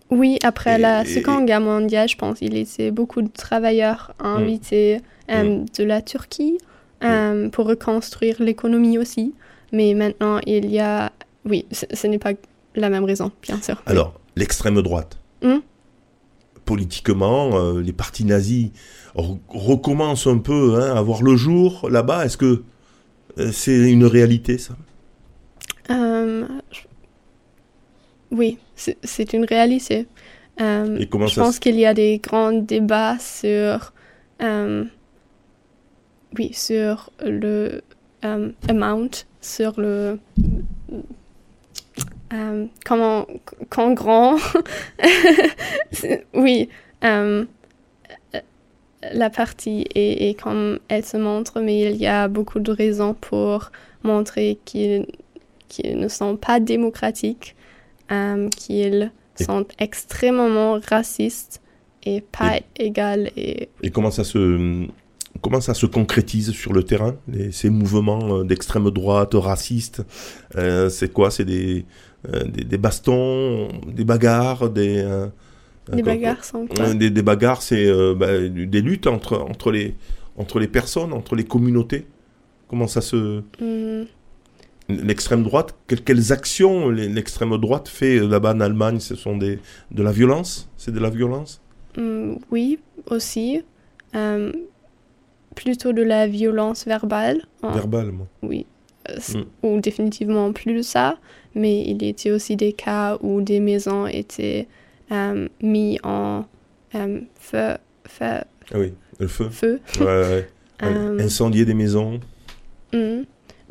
[0.10, 5.00] Oui, après Et- la Seconde Guerre mondiale, je pense, il était beaucoup de travailleurs invités
[5.30, 6.58] euh, de la Turquie,
[7.52, 9.34] pour reconstruire l'économie aussi.
[9.74, 11.12] Mais maintenant, il y a...
[11.46, 12.32] Oui, ce, ce n'est pas
[12.76, 13.82] la même raison, bien sûr.
[13.86, 15.18] Alors, l'extrême droite.
[16.68, 18.70] Politiquement, euh, les partis nazis
[19.16, 22.26] re- recommencent un peu hein, à voir le jour là-bas.
[22.26, 22.62] Est-ce que
[23.40, 24.76] euh, c'est une réalité, ça?
[25.90, 26.46] Euh,
[28.32, 30.08] Oui, c'est une réalité.
[30.60, 33.94] Euh, Et comment je ça pense se- qu'il y a des grands débats sur,
[34.42, 34.84] euh,
[36.38, 37.82] oui, sur le
[38.68, 40.20] amount, sur le
[42.34, 43.26] euh, comment,
[43.70, 44.38] quand grand,
[46.34, 46.70] oui,
[47.04, 47.46] euh,
[49.14, 53.14] la partie et, et comme elle se montre, mais il y a beaucoup de raisons
[53.14, 53.72] pour
[54.04, 55.06] montrer qu'ils
[55.86, 57.56] ne sont pas démocratiques,
[58.12, 61.62] euh, qu'ils Et- sont extrêmement racistes
[62.04, 63.32] et pas égales.
[63.38, 64.88] Et Et comment ça se
[65.42, 70.02] comment ça se concrétise sur le terrain les- ces mouvements d'extrême droite racistes?
[70.56, 71.30] Euh, C'est quoi?
[71.30, 71.86] C'est des,
[72.26, 75.28] des des bastons, des bagarres, des euh,
[75.94, 79.38] les euh, bagarres sont quoi Euh, des, des bagarres, c'est euh, bah, des luttes entre,
[79.40, 79.96] entre, les,
[80.36, 82.06] entre les personnes, entre les communautés.
[82.68, 83.42] Comment ça se...
[83.62, 84.06] Hmm,
[84.90, 85.76] L'extrême droite,
[86.06, 89.00] quelles, actions l'extrême droite fait euh, là-bas en Allemagne?
[89.02, 89.60] Ce sont des,
[89.92, 90.70] de la violence?
[90.78, 91.62] C'est de la violence?
[91.98, 93.64] Hmm, oui, aussi.
[94.16, 94.52] Euh,
[95.56, 97.42] plutôt de la violence verbale.
[97.64, 98.28] en- Verbalement.
[98.44, 98.66] Oui,
[99.10, 99.44] euh, c- Mm.
[99.64, 101.18] ou définitivement plus de ça,
[101.56, 104.68] mais il y était aussi des cas où des maisons étaient
[105.12, 106.46] euh, mis en
[106.96, 108.26] euh, feu, feu,
[108.74, 109.50] Ah oui, le feu.
[109.50, 110.48] feu Ouais, ouais.
[110.84, 112.20] Euh, Incendier des maisons.
[112.94, 113.22] mm,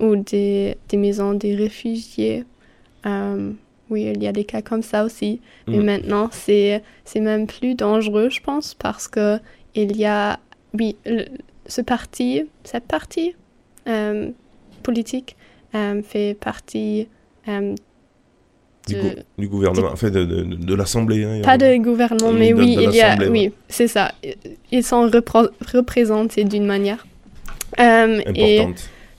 [0.01, 2.45] ou des, des maisons des réfugiés.
[3.07, 3.53] Euh,
[3.91, 5.41] oui, il y a des cas comme ça aussi.
[5.69, 5.85] Mais Mm.
[5.85, 9.39] maintenant, c'est c'est même plus dangereux, je pense, parce que
[9.77, 10.41] il y a,
[10.75, 11.27] oui, le-
[11.67, 13.37] ce parti, cette partie
[13.87, 14.31] euh,
[14.83, 15.37] politique
[15.77, 17.07] euh, fait partie
[17.49, 17.75] euh,
[18.87, 21.25] Du, de- gou- du gouvernement, enfin de, de, de l'Assemblée.
[21.25, 24.13] hein, pas de gouvernement, mais oui, il y a, oui, c'est ça.
[24.71, 25.11] Ils sont
[25.73, 27.07] représentés d'une manière.
[27.81, 28.59] Euh, et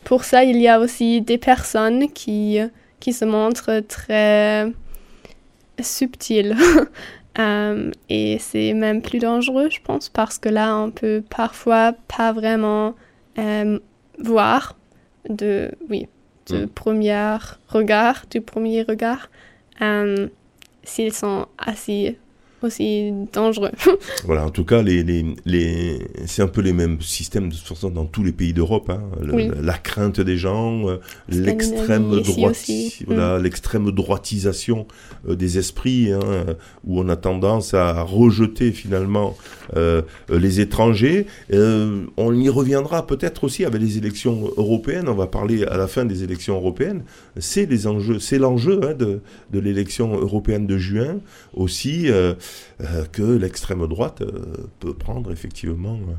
[0.06, 2.60] pour ça, il y a aussi des personnes qui,
[3.02, 4.72] qui se montrent très
[5.82, 6.56] subtiles.
[7.40, 12.32] Euh, et c'est même plus dangereux, je pense, parce que là, on peut parfois pas
[12.34, 12.96] vraiment
[13.38, 13.78] euh,
[14.20, 14.76] voir
[15.30, 16.08] de, oui,
[16.50, 16.68] de Mm.
[16.70, 19.30] premier regard, du premier regard,
[19.82, 20.28] euh,
[20.84, 22.18] s'ils sont assez
[22.62, 23.72] aussi dangereux.
[24.26, 26.00] Voilà, en tout cas, les, les, les...
[26.26, 28.90] c'est un peu les mêmes systèmes de façon dans tous les pays d'Europe.
[28.90, 29.02] hein.
[29.34, 29.50] Oui.
[29.62, 30.98] La crainte des gens, euh,
[31.30, 32.08] l'extrême.
[32.08, 33.04] Mm.
[33.06, 34.88] voilà, l'extrême droitisation
[35.28, 36.54] euh, des esprits, hein, euh,
[36.86, 39.36] où on a tendance à rejeter finalement
[39.76, 41.26] euh, les étrangers.
[41.54, 45.08] Euh, on y reviendra peut-être aussi avec les élections européennes.
[45.10, 47.04] On va parler à la fin des élections européennes.
[47.38, 49.20] C'est les enjeux, c'est l'enjeu hein, de,
[49.52, 51.18] de l'élection européenne de juin
[51.54, 52.08] aussi.
[52.82, 56.14] Euh, que l'extrême droite euh, peut prendre effectivement euh,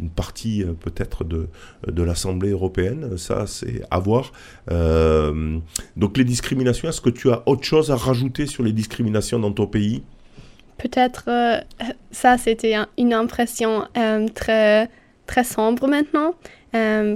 [0.00, 1.48] une partie peut-être de,
[1.86, 3.16] de l'Assemblée européenne.
[3.16, 4.32] Ça, c'est à voir.
[5.96, 9.52] Donc les discriminations, est-ce que tu as autre chose à rajouter sur les discriminations dans
[9.52, 10.02] ton pays?
[10.78, 11.30] Peut-être
[12.10, 13.86] ça, c'était un- une impression
[14.34, 14.90] très,
[15.26, 16.34] très sombre maintenant,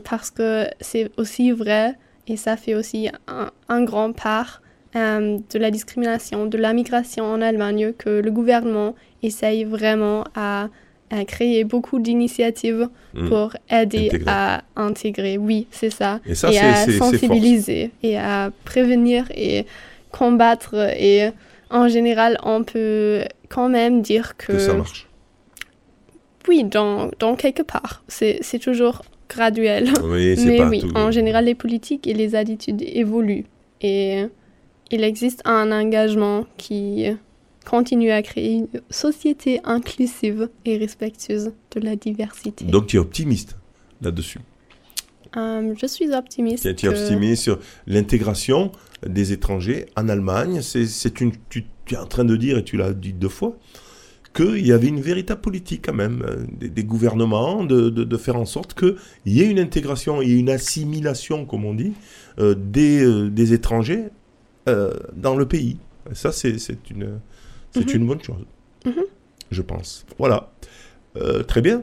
[0.04, 1.96] parce que c'est aussi vrai,
[2.28, 4.62] et ça fait aussi un, un grand part
[4.96, 10.68] euh, de la discrimination, de la migration en Allemagne, que le gouvernement essaye vraiment à,
[11.10, 13.28] à créer beaucoup d'initiatives Hmm.
[13.30, 14.24] pour aider Intégrer.
[14.26, 15.38] à intégrer.
[15.38, 16.20] Oui, c'est ça.
[16.26, 19.64] Et ça, et à sensibiliser et à prévenir et
[20.12, 20.74] combattre.
[20.98, 21.30] Et
[21.70, 25.08] en général, on peut quand même dire que, Que ça marche.
[26.48, 29.88] oui, dans, dans quelque part, c'est toujours graduel.
[30.04, 30.94] Oui, Mais pas oui, tout.
[30.94, 33.44] en général, les politiques et les attitudes évoluent.
[33.80, 34.24] Et
[34.90, 37.06] il existe un engagement qui
[37.68, 42.64] continue à créer une société inclusive et respectueuse de la diversité.
[42.64, 43.56] Donc tu es optimiste
[44.00, 44.40] là-dessus.
[45.36, 46.62] Euh, je suis optimiste.
[46.62, 48.72] Tu es- tu es que- optimiste sur l'intégration
[49.06, 50.62] des étrangers en Allemagne.
[50.62, 53.58] C'est, une, tu, tu es en train de dire, et tu l'as dit deux fois,
[54.34, 58.16] qu'il y avait une véritable politique quand même euh, des, des gouvernements de, de, de
[58.16, 61.92] faire en sorte qu'il y ait une intégration et une assimilation, comme on dit,
[62.38, 64.04] euh, des, euh, des étrangers
[64.68, 65.76] euh, dans le pays.
[66.12, 67.20] Ça, c'est, c'est, une,
[67.72, 67.96] c'est Mhm.
[68.02, 68.44] une bonne chose,
[68.86, 69.04] Mhm.
[69.50, 70.06] je pense.
[70.18, 70.50] Voilà.
[71.16, 71.82] Euh, très bien.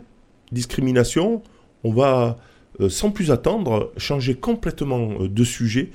[0.52, 1.42] Discrimination,
[1.84, 2.38] on va,
[2.80, 5.90] euh, sans plus attendre, changer complètement de sujet,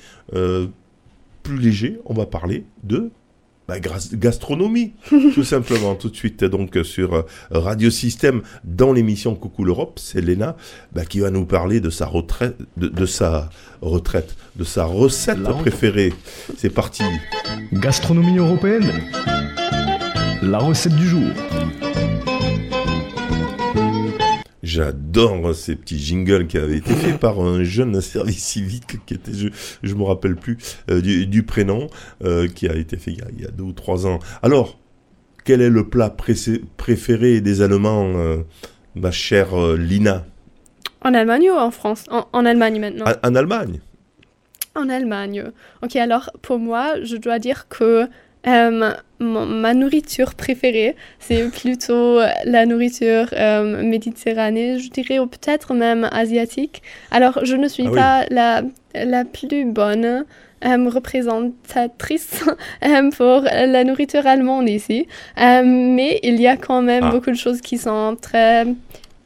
[1.42, 1.98] plus léger.
[2.04, 3.10] On va parler de
[3.70, 3.78] bah,
[4.14, 5.94] gastronomie, tout simplement.
[5.94, 10.56] Tout de suite, donc, sur euh, Radio Système, dans l'émission Coucou l'Europe, c'est Léna
[10.92, 13.48] bah, qui va nous parler de sa retraite, de, de sa
[13.80, 16.12] retraite, de sa recette La préférée.
[16.56, 17.04] C'est parti.
[17.72, 18.90] Gastronomie européenne.
[20.42, 21.28] La recette du jour.
[24.70, 29.32] J'adore ces petits jingles qui avaient été faits par un jeune service civique qui était,
[29.32, 29.48] je,
[29.82, 30.58] je me rappelle plus
[30.92, 31.88] euh, du, du prénom,
[32.22, 34.20] euh, qui a été fait il y a, il y a deux ou trois ans.
[34.44, 34.78] Alors,
[35.44, 36.14] quel est le plat
[36.76, 38.44] préféré des Allemands, euh,
[38.94, 40.24] ma chère Lina?
[41.02, 42.04] En Allemagne ou en France?
[42.08, 43.06] En, en Allemagne maintenant.
[43.06, 43.80] En, en Allemagne?
[44.76, 45.50] En Allemagne.
[45.82, 48.06] Ok, alors pour moi, je dois dire que
[48.46, 56.08] euh, ma nourriture préférée, c'est plutôt la nourriture euh, méditerranée, je dirais, ou peut-être même
[56.10, 56.82] asiatique.
[57.10, 57.96] Alors, je ne suis Ah oui.
[57.96, 58.62] pas la,
[58.94, 60.24] la plus bonne
[60.64, 62.44] euh, représentatrice
[62.84, 67.10] euh, pour la nourriture allemande ici, mais il y a quand même Ah.
[67.10, 68.66] beaucoup de choses qui sont très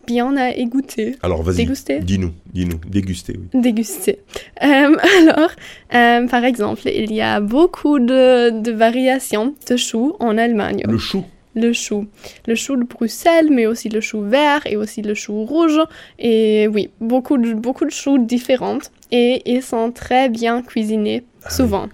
[0.06, 1.16] bien à égoutter.
[1.22, 3.60] Alors vas-y, Déguster dis-nous, dis-nous, déguster, oui.
[3.60, 4.20] déguster.
[4.62, 5.50] Euh, alors,
[5.94, 10.82] euh, par exemple, il y a beaucoup de, de variations de choux en Allemagne.
[10.88, 11.24] Le chou,
[11.54, 12.06] Le chou.
[12.46, 15.78] Le chou de Bruxelles, mais aussi le chou vert et aussi le chou rouge.
[16.18, 18.78] Et oui, beaucoup de, beaucoup de choux différents.
[19.12, 21.88] Et ils sont très bien cuisinés, souvent.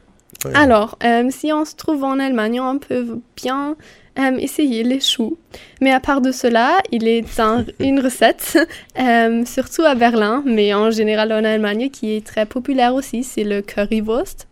[0.45, 0.53] Ouais.
[0.55, 3.77] Alors, euh, si on se trouve en Allemagne, on peut bien
[4.19, 5.39] euh, essayer les choux.
[5.81, 8.59] Mais à part de cela, il est un- une recette,
[8.99, 13.45] euh, surtout à Berlin, mais en général en Allemagne, qui est très populaire aussi, c'est
[13.45, 14.47] le currywurst.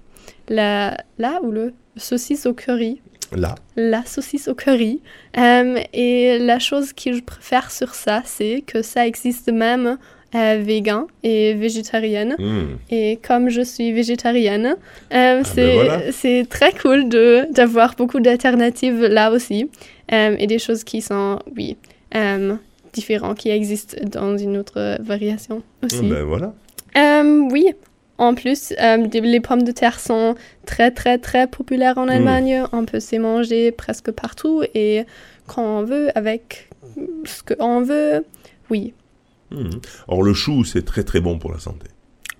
[0.48, 3.00] La, là, ou le saucisse au curry?
[3.36, 5.02] Là, la saucisse au curry.
[5.36, 9.98] Euh, et la chose que je préfère sur ça, c'est que ça existe même
[10.34, 12.36] euh, vegan et végétarienne.
[12.38, 12.76] Hmm.
[12.90, 14.76] Et comme je suis végétarienne,
[15.14, 16.12] euh, c'est voilà.
[16.12, 19.70] c'est très cool d'avoir beaucoup d'alternatives là aussi.
[20.12, 21.76] Euh, et des choses qui sont, oui,
[22.14, 22.54] euh,
[22.94, 26.02] différentes, qui existent dans une autre variation aussi.
[26.08, 26.54] ben voilà.
[26.96, 27.66] Euh, oui.
[28.20, 28.72] En plus,
[29.12, 30.34] les pommes de terre sont
[30.66, 32.10] très, très, très populaires en Mm.
[32.10, 32.64] Allemagne.
[32.72, 35.04] On peut s'y manger presque partout et
[35.46, 36.68] quand on veut, avec
[37.24, 38.24] ce qu'on veut.
[38.70, 38.92] Oui,
[39.50, 39.70] Hmm.
[40.08, 41.86] Or le chou, c'est très très bon pour la santé.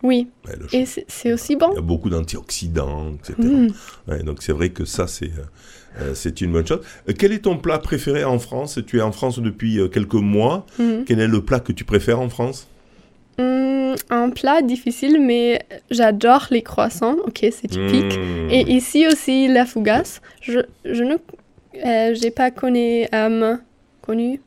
[0.03, 0.29] oui.
[0.47, 0.55] Ouais.
[0.73, 1.71] Et c'est aussi bon.
[1.73, 3.35] Il y a beaucoup d'antioxydants, etc.
[3.39, 3.69] Mm.
[4.09, 5.43] Ouais, donc c'est vrai que ça, c'est euh,
[6.01, 6.81] euh, c'est une bonne chose.
[7.09, 8.79] Euh, quel est ton plat préféré en France?
[8.87, 10.67] Tu es en France depuis euh, quelques mois.
[10.79, 11.05] Mhm.
[11.07, 12.69] Quel est le plat que tu préfères en France?
[13.39, 17.17] Hum, un plat difficile, mais j'adore les croissants.
[17.27, 18.17] Ok, c'est typique.
[18.19, 18.51] Hmm.
[18.51, 20.21] Et ici aussi, la fougasse.
[20.43, 21.17] Je, je ne
[21.85, 23.57] euh, j'ai pas connu, euh,
[24.03, 24.41] connu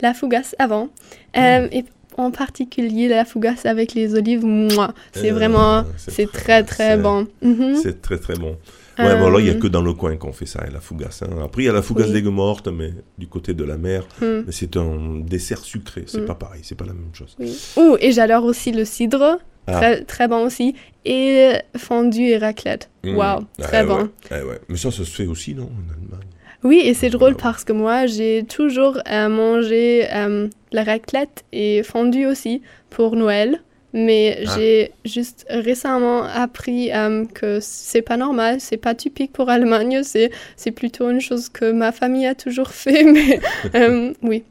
[0.00, 0.88] la fougasse avant.
[1.36, 1.84] Euh, Et
[2.18, 7.26] en particulier la fougasse avec les olives, moi, c'est Euh, vraiment, c'est très- très bon.
[7.42, 7.76] Mhm.
[7.82, 8.56] C'est très très bon.
[8.98, 10.80] Ouais, bon, là, il n'y a que dans le coin qu'on fait ça, hein, la
[10.80, 11.22] fougasse.
[11.22, 11.30] hein.
[11.42, 12.12] Après, il y a la fougasse Oui.
[12.12, 14.04] d'aigues mortes, mais du côté de la mer.
[14.20, 16.26] Mais c'est un dessert sucré, c'est Mm.
[16.26, 17.34] pas pareil, c'est pas la même chose.
[17.38, 17.56] oui.
[17.78, 19.72] Ouh, et j'adore aussi le cidre, Ah.
[19.78, 20.74] très, très bon aussi.
[21.04, 22.90] Et fondue et raclette.
[23.02, 23.16] Mm.
[23.16, 24.08] Waouh, Ouais, très bon.
[24.30, 24.60] ouais, ouais.
[24.68, 26.28] Mais ça, ça se fait aussi, non, en Allemagne?
[26.64, 31.82] Oui, et c'est drôle parce que moi, j'ai toujours euh, mangé euh, la raclette et
[31.82, 33.60] fondue aussi pour Noël.
[33.94, 34.54] Mais Ah.
[34.56, 40.30] j'ai juste récemment appris euh, que c'est pas normal, c'est pas typique pour l'Allemagne, c'est,
[40.74, 43.04] plutôt une chose que ma famille a toujours fait.
[43.04, 43.38] Mais
[43.74, 44.44] euh, oui,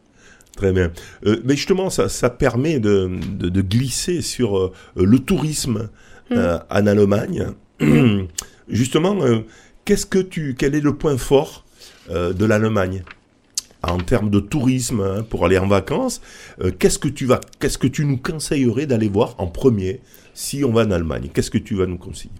[0.57, 0.91] Très bien.
[1.25, 3.09] Euh, mais justement, ça, ça permet de,
[3.39, 5.89] de, de glisser sur le tourisme
[6.31, 7.47] euh, en Allemagne.
[8.67, 9.17] justement,
[9.85, 11.65] qu'est-ce que tu, quel est le point fort
[12.09, 13.03] de l'Allemagne
[13.83, 16.21] en termes de tourisme hein, pour aller en vacances
[16.61, 20.01] euh, Qu'est-ce que tu vas, qu'est-ce que tu nous conseillerais d'aller voir en premier
[20.33, 21.29] si on va en Allemagne?
[21.33, 22.33] Qu'est-ce que tu vas nous conseiller?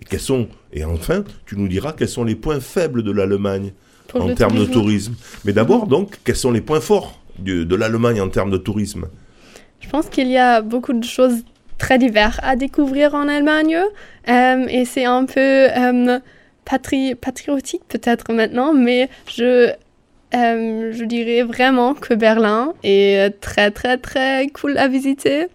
[0.00, 3.72] Et, quels sont, et enfin, tu nous diras quels sont les points faibles de l'Allemagne
[4.14, 4.72] en termes de tourisme.
[4.72, 5.14] tourisme.
[5.44, 9.06] Mais d'abord, donc, quels sont les points forts de, de l'Allemagne en termes de tourisme?
[9.80, 11.44] Je pense qu'il y a beaucoup de choses
[11.78, 13.78] très diverses à découvrir en Allemagne.
[14.28, 16.18] euh, et c'est un peu euh,
[16.70, 19.70] patri- patriotique peut-être maintenant, mais je,
[20.34, 25.46] euh, je dirais vraiment que Berlin est très très très cool à visiter.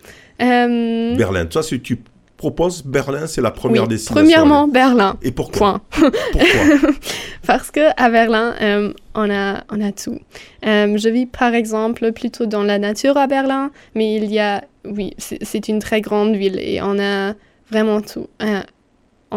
[0.41, 1.45] Euh, Berlin.
[1.45, 1.99] Toi, si tu
[2.35, 4.21] proposes Berlin, c'est la première oui, destination.
[4.21, 5.17] Premièrement, Berlin.
[5.23, 6.11] Et pourquoi Point.
[6.31, 6.89] Pourquoi
[7.47, 10.19] Parce que à Berlin, euh, on a on a tout.
[10.65, 14.63] Euh, je vis par exemple plutôt dans la nature à Berlin, mais il y a
[14.83, 17.33] oui, c'est une très grande ville et on a
[17.71, 18.27] vraiment tout.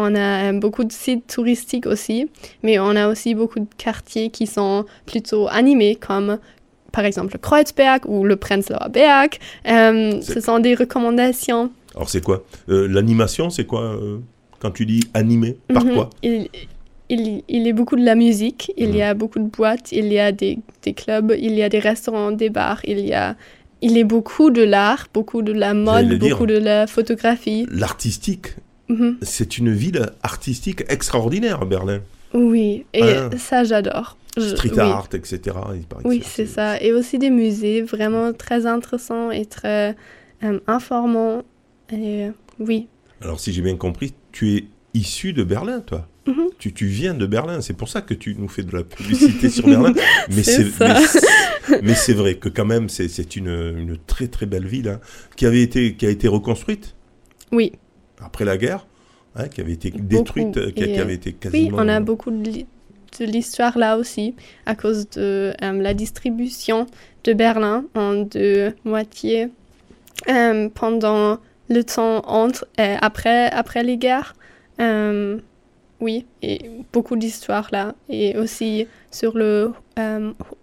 [0.01, 2.29] On a euh, beaucoup de sites touristiques aussi,
[2.63, 6.39] mais on a aussi beaucoup de quartiers qui sont plutôt animés comme
[6.93, 9.31] par exemple Kreuzberg ou le Prenzlauer Berg.
[9.67, 11.69] Euh, ce sont des recommandations.
[11.95, 12.45] Alors, c'est quoi?
[12.69, 14.19] Euh, L'animation, c'est quoi euh,
[14.59, 15.93] quand tu dis animé Par Mhm.
[15.93, 16.09] quoi?
[16.23, 16.47] Il,
[17.09, 19.09] il, il y a beaucoup de la musique, il y Mhm.
[19.09, 22.31] a beaucoup de boîtes, il y a des, des clubs, il y a des restaurants,
[22.31, 23.35] des bars, il y a,
[23.81, 27.67] il y a beaucoup de l'art, beaucoup de la mode, le beaucoup de la photographie.
[27.71, 28.47] L'artistique,
[28.89, 29.17] Mhm.
[29.21, 32.01] c'est une ville artistique extraordinaire, Berlin.
[32.33, 33.29] Oui, et Ah.
[33.37, 34.17] ça j'adore.
[34.37, 34.79] Street oui.
[34.79, 35.39] art, etc.
[35.75, 36.79] Il Oui, c'est ça.
[36.81, 39.95] Et aussi des musées vraiment très intéressants et très
[40.43, 41.43] euh, informant.
[41.91, 42.87] Et euh, oui.
[43.21, 46.07] Alors, si j'ai bien compris, tu es issu de Berlin, toi.
[46.27, 46.49] Mhm.
[46.59, 49.49] Tu, tu viens de Berlin, c'est pour ça que tu nous fais de la publicité
[49.49, 49.93] sur Berlin.
[50.29, 54.99] Mais C'est vrai que quand même, c'est c'est une, une très très belle ville hein,
[55.35, 56.95] qui avait été qui a été reconstruite?
[57.51, 57.73] Oui.
[58.21, 58.85] Après la guerre,
[59.35, 61.77] hein, qui avait été détruite, euh, qui, euh, avait été Oui, quasiment.
[61.79, 62.67] on a beaucoup de, li-
[63.19, 66.85] de l'histoire là aussi, à cause de euh, la distribution
[67.23, 69.49] de Berlin en deux moitiés
[70.29, 71.37] euh, pendant
[71.69, 74.35] le temps entre et après, après les guerres.
[74.81, 75.37] Euh,
[76.01, 77.93] oui, et beaucoup d'histoires là.
[78.09, 79.73] Et aussi sur le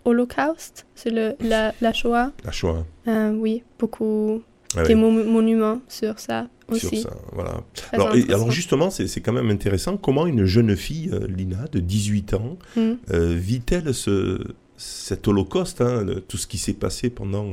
[0.04, 2.32] Holocauste, sur le, la, la Shoah.
[2.44, 2.84] La Shoah.
[3.06, 4.42] Oui, beaucoup
[4.76, 7.02] Ah monuments sur ça sur aussi.
[7.02, 7.62] ça, voilà.
[7.74, 8.34] Très Alors, et- intéressant.
[8.34, 9.96] alors justement, c'est quand même intéressant.
[9.96, 12.80] Comment une jeune fille, euh, Lina, de 18 ans, Mm.
[13.12, 14.40] euh, vit-elle ce,
[14.76, 17.46] cet holocauste, hein, le- tout ce qui s'est passé pendant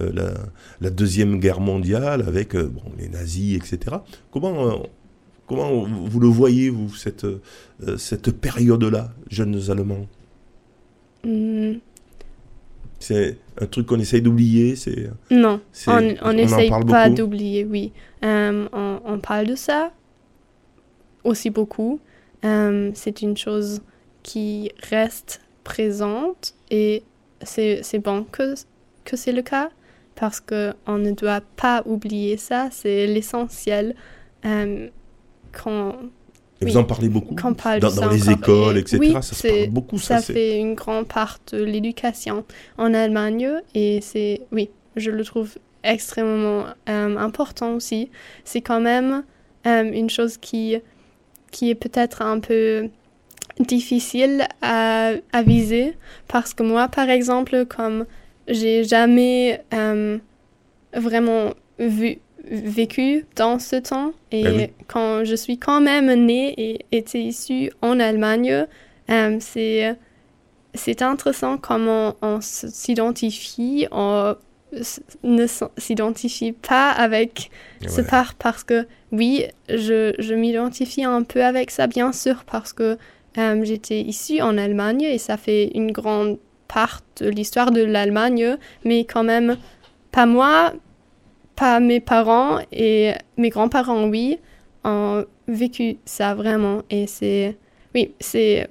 [0.00, 0.34] euh, la,
[0.80, 3.96] la Deuxième Guerre mondiale avec euh, bon, les nazis, etc.
[4.30, 4.82] Comment,
[5.46, 7.26] comment vous le voyez, vous, cette,
[7.96, 10.06] cette période-là, jeunes Allemands?
[11.24, 11.74] Mm,
[13.02, 15.60] C'est un truc qu'on essaye d'oublier c'est, non.
[15.72, 15.90] c'est-
[16.22, 17.92] On n'essaye pas d'oublier, oui.
[18.22, 19.90] Euh, on, on parle de ça
[21.24, 21.98] aussi beaucoup.
[22.44, 23.80] Euh, c'est une chose
[24.22, 27.02] qui reste présente et
[27.42, 28.54] c'est c'est bon que,
[29.04, 29.70] que c'est le cas
[30.14, 32.68] parce qu'on ne doit pas oublier ça.
[32.70, 33.94] C'est l'essentiel.
[34.44, 34.88] Euh,
[35.52, 35.94] quand
[36.60, 38.98] Et oui, vous en parlez beaucoup parle dans, les écoles, Et etc.
[39.00, 40.18] oui, ça se parle beaucoup, ça.
[40.18, 42.44] ça fait une grande part de l'éducation
[42.76, 48.10] en Allemagne et c'est, oui, je le trouve extrêmement euh, important aussi.
[48.44, 49.24] C'est quand même
[49.66, 50.76] euh, une chose qui,
[51.50, 52.88] qui est peut-être un peu
[53.58, 55.96] difficile à, à viser
[56.28, 58.06] parce que moi, par exemple, comme
[58.48, 60.18] j'ai jamais euh,
[60.94, 62.18] vraiment vu,
[62.50, 64.66] vécu dans ce temps et Ben oui.
[64.88, 68.66] quand je suis quand même née et été issue en Allemagne,
[69.10, 69.96] euh, c'est
[70.74, 74.36] c'est intéressant comment on s'identifie, on
[75.24, 75.46] ne
[75.78, 77.50] s'identifie pas avec
[77.88, 82.72] ce part parce que oui, je, je m'identifie un peu avec ça bien sûr parce
[82.72, 82.96] que
[83.38, 86.38] euh, j'étais issue en Allemagne et ça fait une grande
[86.68, 89.56] part de l'histoire de l'Allemagne, mais quand même
[90.12, 90.72] pas moi,
[91.60, 94.38] pas mes parents et mes grands-parents, oui,
[94.84, 97.56] ont vécu ça vraiment et c'est
[97.94, 98.68] oui, c'est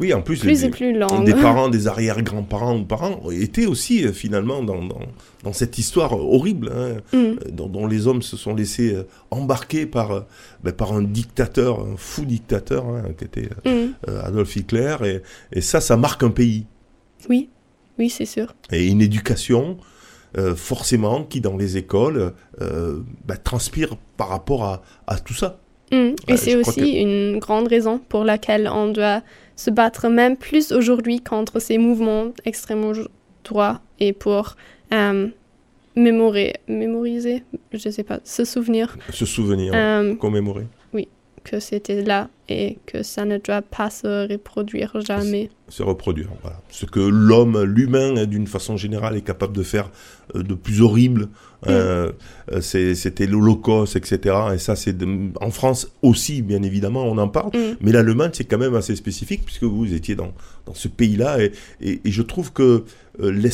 [0.00, 1.20] Oui, en plus, plus les- et plus long.
[1.24, 5.00] des parents, des arrière-grands-parents ou parents étaient aussi euh, finalement dans, dans,
[5.44, 7.16] dans cette histoire horrible hein, Mm.
[7.16, 10.20] euh, dont, dont les hommes se sont laissés euh, embarquer par, euh,
[10.64, 13.94] ben, par un dictateur, un fou dictateur hein, qui était Mm.
[14.24, 14.96] Adolf Hitler.
[15.04, 15.16] Et,
[15.58, 16.64] et ça, ça marque un pays.
[17.28, 17.50] Oui,
[17.98, 18.54] oui, c'est sûr.
[18.72, 19.76] Et une éducation,
[20.38, 25.60] euh, forcément, qui dans les écoles euh, ben, transpire par rapport à, à tout ça.
[25.90, 25.96] Mm.
[25.96, 29.22] Ouais, Et c'est je crois aussi une grande raison pour laquelle on doit
[29.56, 32.92] se battre même plus aujourd'hui contre ces mouvements extrêmement
[33.44, 34.56] droits et pour
[34.92, 35.28] euh,
[35.94, 40.66] mémorer, mémoriser, je sais pas, se souvenir Se souvenir, euh, commémorer.
[41.44, 45.50] Que c'était là et que ça ne doit pas se reproduire jamais.
[45.68, 46.28] se reproduire.
[46.42, 46.60] Voilà.
[46.70, 49.90] Ce que l'homme, l'humain, hein, d'une façon générale, est capable de faire
[50.34, 51.28] euh, de plus horrible.
[51.66, 52.12] Euh,
[52.50, 54.34] euh, c'est- C'était l'Holocauste, etc.
[54.54, 54.96] Et ça, c'est
[55.40, 57.50] en France aussi, bien évidemment, on en parle.
[57.56, 57.76] Mm.
[57.80, 60.32] Mais l'Allemagne, c'est quand même assez spécifique puisque vous étiez dans,
[60.66, 61.40] dans ce pays-là.
[61.42, 62.84] Et, et, et je trouve que
[63.20, 63.50] euh,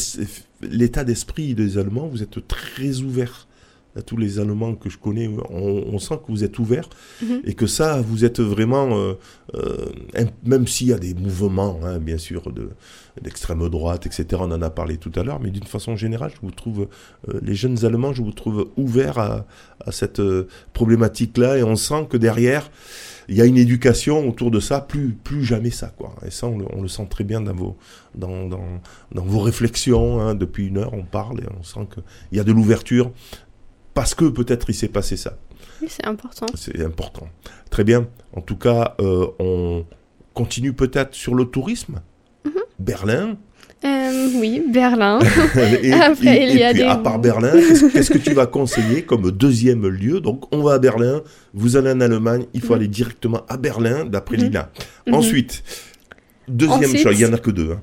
[0.63, 3.47] l'état d'esprit des Allemands, vous êtes très ouverts.
[3.99, 6.89] À tous les Allemands que je connais, on, on sent que vous êtes ouverts
[7.23, 7.41] Mhm.
[7.45, 9.15] et que ça, vous êtes vraiment, euh,
[9.55, 9.87] euh,
[10.45, 12.71] même s'il y a des mouvements, hein, bien sûr, de
[13.21, 14.27] d'extrême droite, etc.
[14.35, 16.87] On en a parlé tout à l'heure, mais d'une façon générale, je vous trouve,
[17.29, 19.45] euh, les jeunes Allemands, je vous trouve ouverts à,
[19.85, 20.21] à cette
[20.73, 22.71] problématique-là, et on sent que derrière,
[23.29, 26.15] il y a une éducation autour de ça, plus, plus jamais ça, quoi.
[26.25, 27.77] Et ça, on le, on le sent très bien dans vos,
[28.15, 28.65] dans, dans,
[29.13, 30.21] dans vos réflexions.
[30.21, 30.35] hein.
[30.35, 33.11] Depuis une heure, on parle et on sent qu'il y a de l'ouverture
[33.99, 35.33] parce que peut-être il s'est passé ça.
[35.83, 36.47] Oui, c'est important.
[36.55, 37.27] C'est important.
[37.69, 38.07] Très bien.
[38.33, 39.85] En tout cas, euh, on
[40.35, 42.01] continue peut-être sur le tourisme.
[42.79, 43.37] Berlin.
[43.85, 45.19] Euh, oui, Berlin.
[45.83, 47.51] et, Après, et- il y et a puis, des- à part Berlin,
[47.93, 50.21] qu'est-ce que tu vas conseiller comme deuxième lieu?
[50.21, 51.23] Donc, on va à Berlin,
[51.55, 52.79] vous allez en Allemagne, il faut Mhm.
[52.79, 54.45] aller directement à Berlin, d'après Mhm.
[54.45, 54.71] Lina.
[55.09, 55.15] Mhm.
[55.15, 55.65] Ensuite,
[56.47, 57.73] deuxième Ensuite- choix, il n'y en a que deux.
[57.73, 57.81] hein.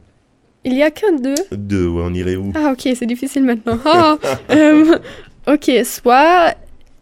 [0.63, 1.35] Il y a que deux.
[1.51, 2.53] Deux, ouais, on irait où?
[2.55, 3.77] Ah, ok, c'est difficile maintenant.
[3.85, 4.17] Ah,
[4.51, 4.97] euh,
[5.47, 6.55] ok, soit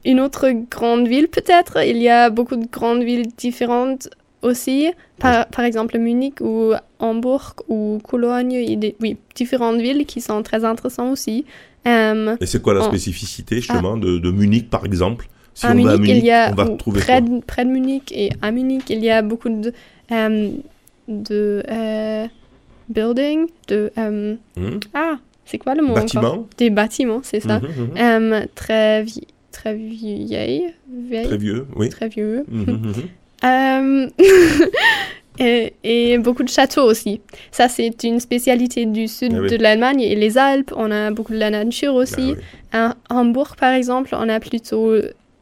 [0.05, 1.77] une autre grande ville, peut-être.
[1.85, 4.09] Il y a beaucoup de grandes villes différentes
[4.41, 4.91] aussi.
[5.19, 8.57] Par, par exemple, Munich ou Hambourg ou Cologne.
[8.99, 11.45] Oui, différentes villes qui sont très intéressantes aussi.
[11.87, 15.27] Euh, Et c'est quoi la spécificité, justement, de, de Munich, par exemple?
[15.53, 17.21] Si à on Munich, va à Munich, il y a on va ou retrouver près,
[17.21, 19.71] de, près de Munich et à Munich, il y a beaucoup de,
[20.11, 20.49] euh,
[21.07, 22.27] de euh,
[22.89, 27.59] buildings, de euh, Hmm ah, c'est quoi le mot encore Bâtiment Des bâtiments, c'est ça.
[27.59, 27.97] Mhm, mhm.
[27.99, 31.89] Euh, très vi- très vieille, vieille, Très vieux, oui.
[31.89, 32.43] très vieux.
[32.47, 32.93] Mhm.
[33.45, 34.07] Euh,
[35.39, 37.19] et, et beaucoup de châteaux aussi.
[37.51, 39.49] Ça, c'est une spécialité du sud Ah oui.
[39.49, 40.71] de l'Allemagne et les Alpes.
[40.77, 42.35] On a beaucoup de la nature aussi.
[42.71, 44.93] Ah À Hambourg, par exemple, on a plutôt,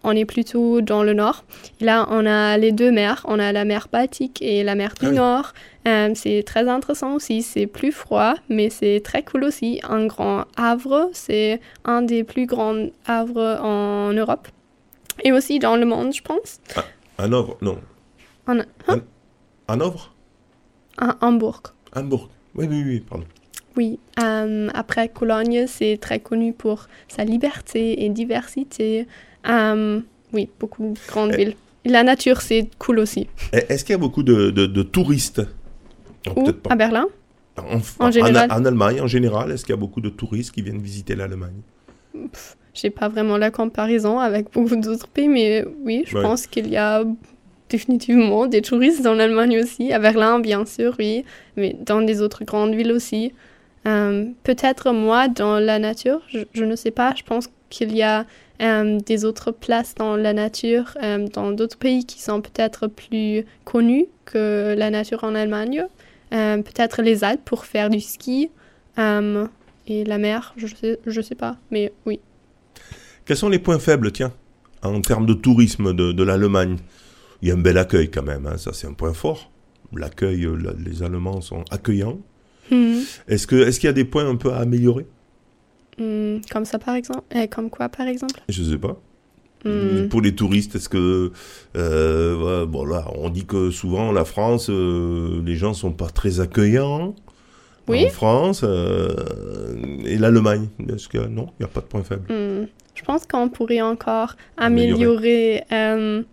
[0.03, 1.43] on est plutôt dans le nord.
[1.79, 3.23] Là, on a les deux mers.
[3.27, 5.15] On a la mer Baltique et la mer du Ah oui.
[5.15, 5.53] Nord.
[5.87, 7.41] Euh, c'est très intéressant aussi.
[7.43, 9.79] C'est plus froid, mais c'est très cool aussi.
[9.87, 14.47] Un grand havre, c'est un des plus grands havres en Europe.
[15.23, 16.59] Et aussi dans le monde, je pense.
[17.17, 17.77] Hanovre, non.
[18.47, 19.01] En, hein?
[19.67, 20.13] Hanovre
[20.97, 21.61] À Hambourg.
[21.95, 22.29] Hambourg.
[22.55, 23.25] Oui, oui, oui, pardon.
[23.77, 29.07] Oui, euh, après Cologne, c'est très connu pour sa liberté et diversité.
[29.49, 29.99] Euh,
[30.33, 31.55] oui, beaucoup de grandes villes.
[31.85, 33.27] La nature, c'est cool aussi.
[33.51, 35.41] Est-ce qu'il y a beaucoup de, de- de touristes?
[36.35, 36.51] Où?
[36.51, 36.69] pas.
[36.71, 37.07] À Berlin?
[37.57, 38.47] En, En général.
[38.51, 41.61] en Allemagne, en général, est-ce qu'il y a beaucoup de touristes qui viennent visiter l'Allemagne?
[42.73, 46.21] J'ai pas vraiment la comparaison avec beaucoup d'autres pays, mais oui, je Ouais.
[46.23, 47.03] pense qu'il y a
[47.69, 49.91] définitivement des touristes dans l'Allemagne aussi.
[49.91, 51.25] À Berlin, bien sûr, oui,
[51.57, 53.33] mais dans des autres grandes villes aussi.
[53.87, 58.03] Euh, Peut-être moi, dans la nature, je, je ne sais pas, je pense qu'il y
[58.03, 58.25] a
[58.61, 64.05] des autres places dans la nature, euh, dans d'autres pays qui sont peut-être plus connus
[64.25, 65.83] que la nature en Allemagne.
[66.33, 68.49] Euh, peut-être les Alpes pour faire du ski.
[68.99, 69.47] euh,
[69.87, 72.19] et la mer, je sais, je sais pas, mais oui.
[73.25, 74.31] Quels sont les points faibles, tiens,
[74.83, 76.77] en termes de tourisme de, de l'Allemagne?
[77.41, 79.49] Il y a un bel accueil quand même, hein, ça c'est un point fort.
[79.93, 82.19] L'accueil, euh, la- les Allemands sont accueillants.
[82.69, 82.99] Hmm.
[83.27, 85.07] Est-ce que est-ce qu'il y a des points un peu à améliorer?
[86.01, 87.23] Hmm, comme ça, par exemple?
[87.35, 88.41] Euh, Comme quoi, par exemple?
[88.49, 88.99] Je sais pas.
[89.63, 90.07] Hmm.
[90.09, 91.31] Pour les touristes, est-ce que
[91.77, 96.39] euh, bon là, on dit que souvent la France, euh, les gens sont pas très
[96.39, 97.13] accueillants.
[97.87, 98.05] Oui.
[98.05, 99.13] En France euh,
[100.05, 102.23] et l'Allemagne, est-ce que non, il n'y a pas de point faible?
[102.33, 102.65] Hmm.
[102.95, 105.63] Je pense qu'on pourrait encore Améliorer.
[105.69, 106.23] améliorer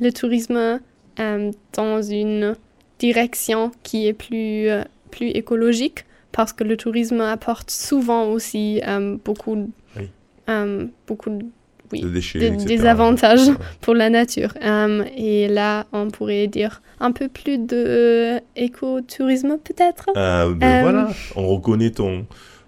[0.00, 0.80] le tourisme
[1.18, 2.54] dans une
[3.00, 4.68] direction qui est plus,
[5.10, 10.08] plus écologique parce que le tourisme apporte souvent aussi euh, beaucoup, Oui.
[10.48, 11.44] euh, beaucoup de
[11.92, 13.54] oui, De déchets, des, avantages Ouais.
[13.80, 14.54] pour la nature.
[14.62, 20.06] Euh, et là, on pourrait dire un peu plus de euh, écotourisme peut-être?
[20.14, 22.26] Ben voilà, on reconnaît ton,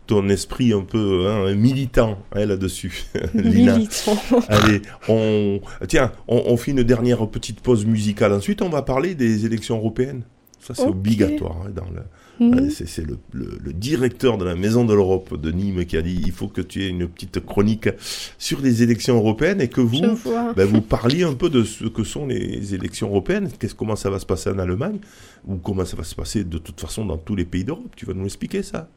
[0.08, 3.04] ton esprit un peu hein, militant hein, là-dessus.
[3.34, 4.16] Militant.
[4.48, 5.60] Allez, on...
[5.86, 8.32] tiens, on, on fait une dernière petite pause musicale.
[8.32, 10.22] Ensuite, on va parler des élections européennes.
[10.58, 11.56] Ça, c'est obligatoire.
[11.66, 12.02] hein, dans le...
[12.50, 12.70] Mhm.
[12.70, 16.20] C'est le, le- le directeur de la Maison de l'Europe de Nîmes qui a dit
[16.24, 17.88] il faut que tu aies une petite chronique
[18.38, 20.00] sur les élections européennes et que vous,
[20.56, 24.10] ben, vous parliez un peu de ce que sont les élections européennes, qu'est-ce, comment ça
[24.10, 24.98] va se passer en Allemagne,
[25.46, 27.92] ou comment ça va se passer de toute façon dans tous les pays d'Europe?
[27.96, 28.88] Tu vas nous expliquer ça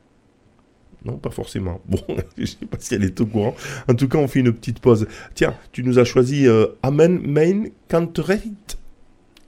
[1.04, 1.82] Non, pas forcément.
[1.88, 2.00] Bon,
[2.38, 3.56] je ne sais pas si elle est au courant.
[3.88, 5.08] En tout cas, on fait une petite pause.
[5.36, 8.78] Tiens, tu nous as choisi euh, Amen Main Kantreit.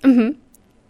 [0.05, 0.35] Mhm.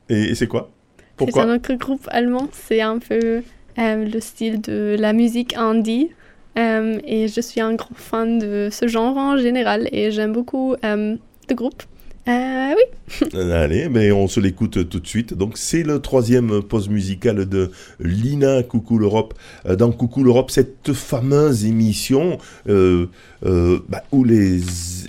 [0.10, 0.72] Et, et c'est quoi?
[1.20, 2.48] C'est un autre groupe allemand.
[2.52, 3.44] C'est un peu
[3.80, 6.12] euh, le style de la musique indie.
[6.58, 9.90] Euh, et je suis un grand fan de ce genre en général.
[9.92, 11.16] Et j'aime beaucoup euh,
[11.50, 11.84] le groupe.
[12.28, 13.30] Euh, oui.
[13.54, 15.34] Allez, mais on se l'écoute tout de suite.
[15.34, 19.34] Donc c'est le troisième pause musicale de Lina Coucou l'Europe.
[19.66, 23.06] Euh, Dans Coucou l'Europe, cette fameuse émission euh,
[23.46, 24.60] euh, bah, où les,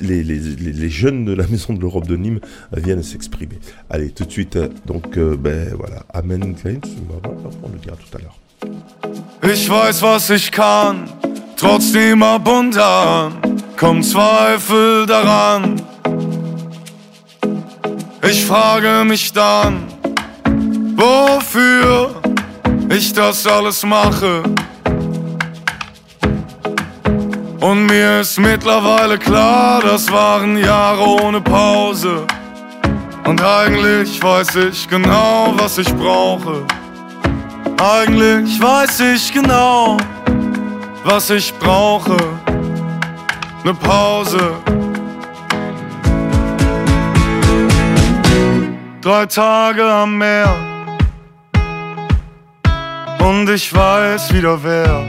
[0.01, 2.41] les, les, les- les jeunes de la Maison de l'Europe de Nîmes
[2.77, 3.59] euh, viennent s'exprimer.
[3.91, 8.21] Allez, tout de suite, euh, donc euh, ben voilà, Amen on le dira tout à
[8.21, 8.39] l'heure.
[9.45, 11.09] Ich weiß, was ich kann,
[11.57, 13.33] trotzdem ab und an
[13.77, 15.77] kommt Zweifel daran.
[18.23, 19.87] Ich frage mich dann,
[20.97, 22.15] wofür
[22.91, 24.43] ich das alles mache.
[27.61, 32.27] Und mir ist mittlerweile klar, das waren Jahre ohne Pause.
[33.25, 36.65] Und eigentlich weiß ich genau, was ich brauche.
[37.81, 39.97] Eigentlich weiß ich genau,
[41.05, 42.17] was ich brauche.
[43.65, 44.55] Ne Pause.
[49.01, 50.55] Drei Tage am Meer.
[53.21, 55.05] Und ich weiß wieder wer.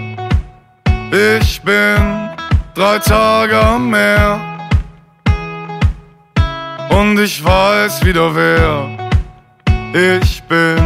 [1.11, 2.29] Ich bin
[2.73, 4.39] drei Tage am Meer.
[6.89, 8.99] Und ich weiß wieder wer
[9.93, 10.77] ich bin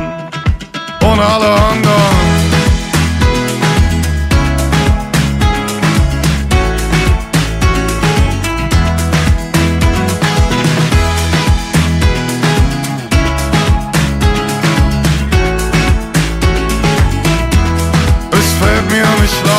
[1.02, 2.33] und alle anderen.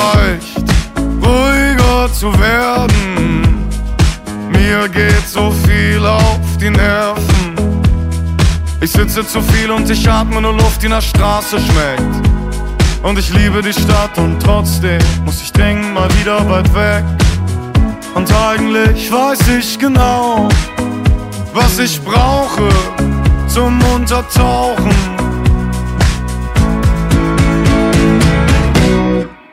[0.04, 0.64] Leicht,
[1.22, 3.68] ruhiger zu werden.
[4.50, 7.54] Mir geht so viel auf die Nerven.
[8.80, 12.28] Ich sitze zu viel und ich atme nur Luft, die nach Straße schmeckt.
[13.02, 17.04] Und ich liebe die Stadt und trotzdem muss ich dringend mal wieder weit weg.
[18.14, 20.48] Und eigentlich weiß ich genau,
[21.52, 22.68] was ich brauche
[23.48, 25.33] zum Untertauchen.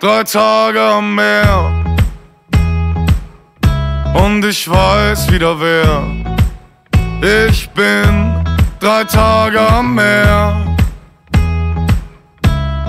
[0.01, 1.71] Drei Tage am Meer
[4.15, 6.01] und ich weiß wieder wer
[7.47, 8.43] ich bin.
[8.79, 10.75] Drei Tage am Meer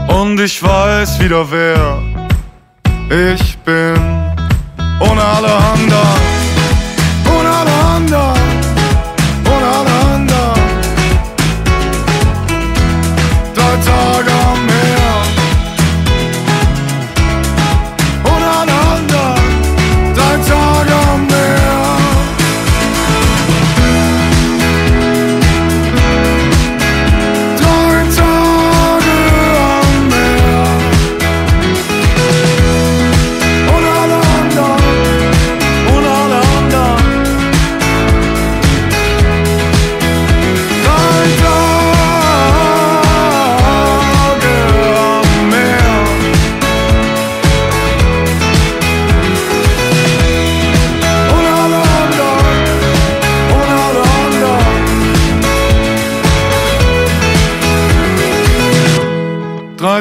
[0.09, 2.03] und ich weiß wieder wer
[3.11, 3.95] ich bin.
[5.01, 6.42] Ohne alle anderen,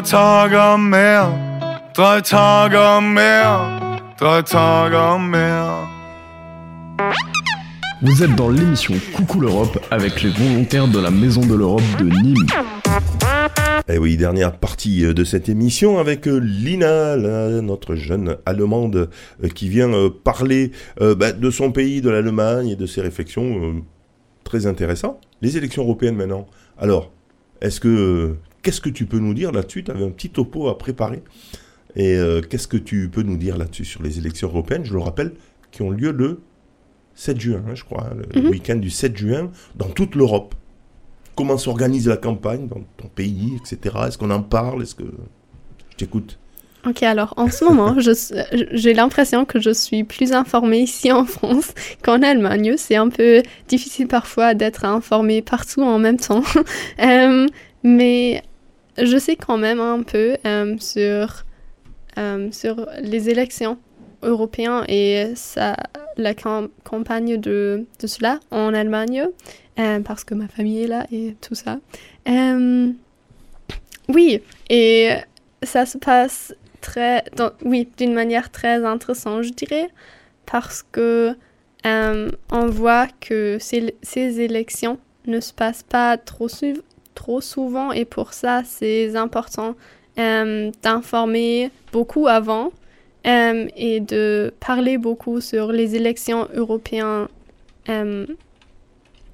[0.02, 1.28] Drei Tage am Meer,
[1.94, 5.88] drei Tage am Meer, drei Tage am Meer.
[8.02, 12.06] Vous êtes dans l'émission Coucou l'Europe avec les volontaires de la Maison de l'Europe de
[12.06, 12.48] Nîmes.
[13.88, 18.38] Et Eh oui, dernière partie euh, de cette émission avec euh, Lina, la- notre jeune
[18.48, 19.08] Allemande
[19.44, 19.92] euh, qui vient
[20.24, 23.44] parler euh, bah, de son pays, de l'Allemagne et de ses réflexions.
[23.62, 23.74] euh,
[24.46, 25.20] très intéressant.
[25.44, 26.48] Les élections européennes maintenant.
[26.80, 27.12] Alors,
[27.62, 29.84] est-ce que qu'est-ce que tu peux nous dire là-dessus?
[29.84, 31.24] Tu avais un petit topo à préparer.
[31.96, 34.86] Et euh, qu'est-ce que tu peux nous dire là-dessus sur les élections européennes?
[34.86, 35.34] Je le rappelle,
[35.72, 36.40] qui ont lieu le
[37.16, 38.50] 7 juin, hein, je crois, hein, le Mhm.
[38.50, 40.56] week-end du 7 juin, dans toute l'Europe.
[41.36, 43.96] Comment s'organise la campagne dans ton pays, etc.
[44.08, 44.84] Est-ce qu'on en parle?
[44.84, 45.04] Est-ce que
[45.92, 46.38] je t'écoute
[46.88, 51.74] Ok, alors en ce moment, j'ai l'impression que je suis plus informée ici en France
[52.04, 52.74] qu'en Allemagne.
[52.78, 56.44] C'est un peu difficile parfois d'être informée partout en même temps.
[57.00, 57.48] Euh,
[57.84, 58.42] mais
[58.98, 61.46] je sais quand même un peu euh, sur,
[62.18, 63.78] euh, sur les élections
[64.24, 65.76] européennes et ça,
[66.18, 69.26] la cam- campagne de, de cela en Allemagne,
[69.80, 71.80] euh, parce que ma famille est là et tout ça.
[74.10, 75.10] Oui, et
[75.64, 77.24] ça se passe très,
[77.64, 79.90] oui, d'une manière très intéressante, je dirais,
[80.46, 81.36] parce que
[81.86, 83.94] on voit que ces,
[84.42, 86.82] élections ne se passent pas trop, sou-
[87.16, 89.76] trop souvent et pour ça, c'est important
[90.20, 92.72] euh, d'informer beaucoup avant
[93.26, 97.28] euh, et de parler beaucoup sur les élections européennes.
[97.90, 98.26] euh,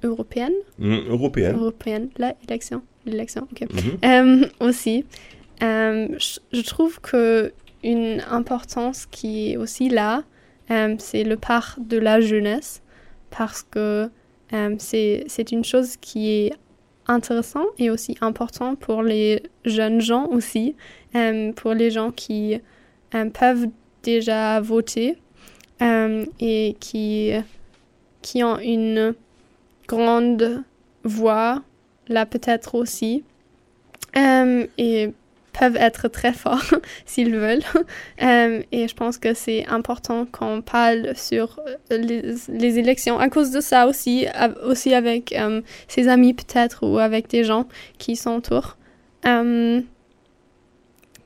[0.04, 0.52] européennes?
[0.80, 1.56] Européenne.
[1.56, 3.66] Européennes, la élection, l'élection, ok.
[4.04, 5.04] Euh, aussi,
[5.60, 7.52] je, je trouve que
[7.82, 10.22] une importance qui est aussi là,
[10.98, 12.82] c'est le part de la jeunesse,
[13.30, 14.08] parce que
[14.78, 16.52] c'est c'est une chose qui est
[17.08, 20.76] intéressante et aussi important pour les jeunes gens aussi,
[21.14, 22.60] euh, pour les gens qui
[23.14, 23.68] euh, peuvent
[24.02, 25.16] déjà voter
[25.82, 27.32] euh, et qui,
[28.22, 29.14] qui ont une
[29.86, 30.62] grande
[31.04, 31.62] voix,
[32.08, 33.24] là peut-être aussi,
[35.58, 36.74] peuvent être très forts
[37.06, 37.62] s'ils veulent.
[38.20, 41.60] Euh, et je pense que c'est important qu'on parle sur
[41.92, 44.26] euh, les, élections à cause de ça aussi,
[44.64, 48.76] aussi avec euh, ses amis peut-être ou avec des gens qui s'entourent.
[49.24, 49.80] Euh,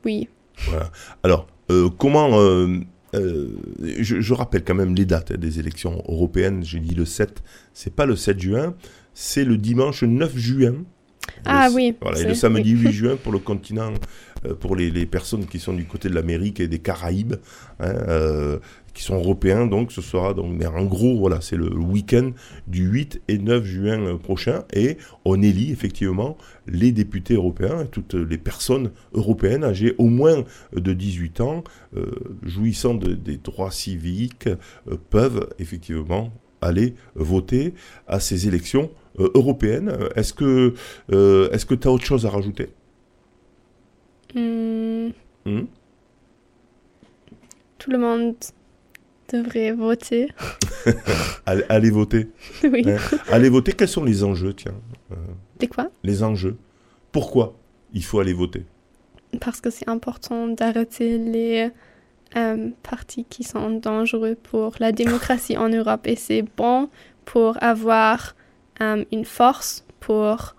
[0.05, 0.29] oui.
[1.23, 1.47] Alors,
[1.99, 2.29] comment...
[3.15, 6.63] je, rappelle quand même les dates des élections européennes.
[6.63, 8.75] J'ai dit le 7, c'est pas le 7 juin,
[9.15, 10.75] c'est le dimanche 9 juin.
[11.45, 12.87] Ah Le- oui, Voilà, et le samedi oui.
[12.89, 13.93] 8 juin pour le continent,
[14.47, 17.35] euh, pour les, les personnes qui sont du côté de l'Amérique et des Caraïbes,
[17.81, 18.59] hein, euh,
[18.95, 22.31] qui sont européens, donc ce sera donc, mais en gros, voilà, c'est le week-end
[22.67, 27.87] du 8 et 9 juin euh, prochain, et on élit effectivement les députés européens, et
[27.89, 30.45] toutes les personnes européennes âgées au moins
[30.77, 31.65] de 18 ans,
[31.97, 32.11] euh,
[32.43, 34.49] jouissant de- des droits civiques,
[35.11, 37.75] peuvent effectivement aller voter
[38.07, 38.91] à ces élections
[39.21, 39.89] euh, européennes.
[39.91, 40.75] Euh, Est-ce que
[41.13, 42.71] euh, est-ce que tu as autre chose à rajouter?
[44.35, 45.11] Hmm,
[45.45, 45.65] Hmm?
[47.79, 48.35] Tout le monde
[49.33, 50.29] devrait voter.
[51.47, 52.29] allez, allez voter.
[52.65, 52.85] oui.
[52.89, 52.97] Hein?
[53.29, 53.73] Allez voter.
[53.73, 54.75] Quels sont les enjeux, tiens?
[55.11, 55.17] Euh,
[55.59, 55.91] De quoi?
[56.05, 56.57] Les enjeux.
[57.11, 57.55] Pourquoi
[57.93, 58.65] il faut aller voter?
[59.41, 61.71] Parce que c'est important d'arrêter les
[62.37, 66.07] euh, partis qui sont dangereux pour la démocratie en Europe.
[66.07, 66.89] Et c'est bon
[67.25, 68.37] pour avoir
[68.81, 70.55] euh, une force pour,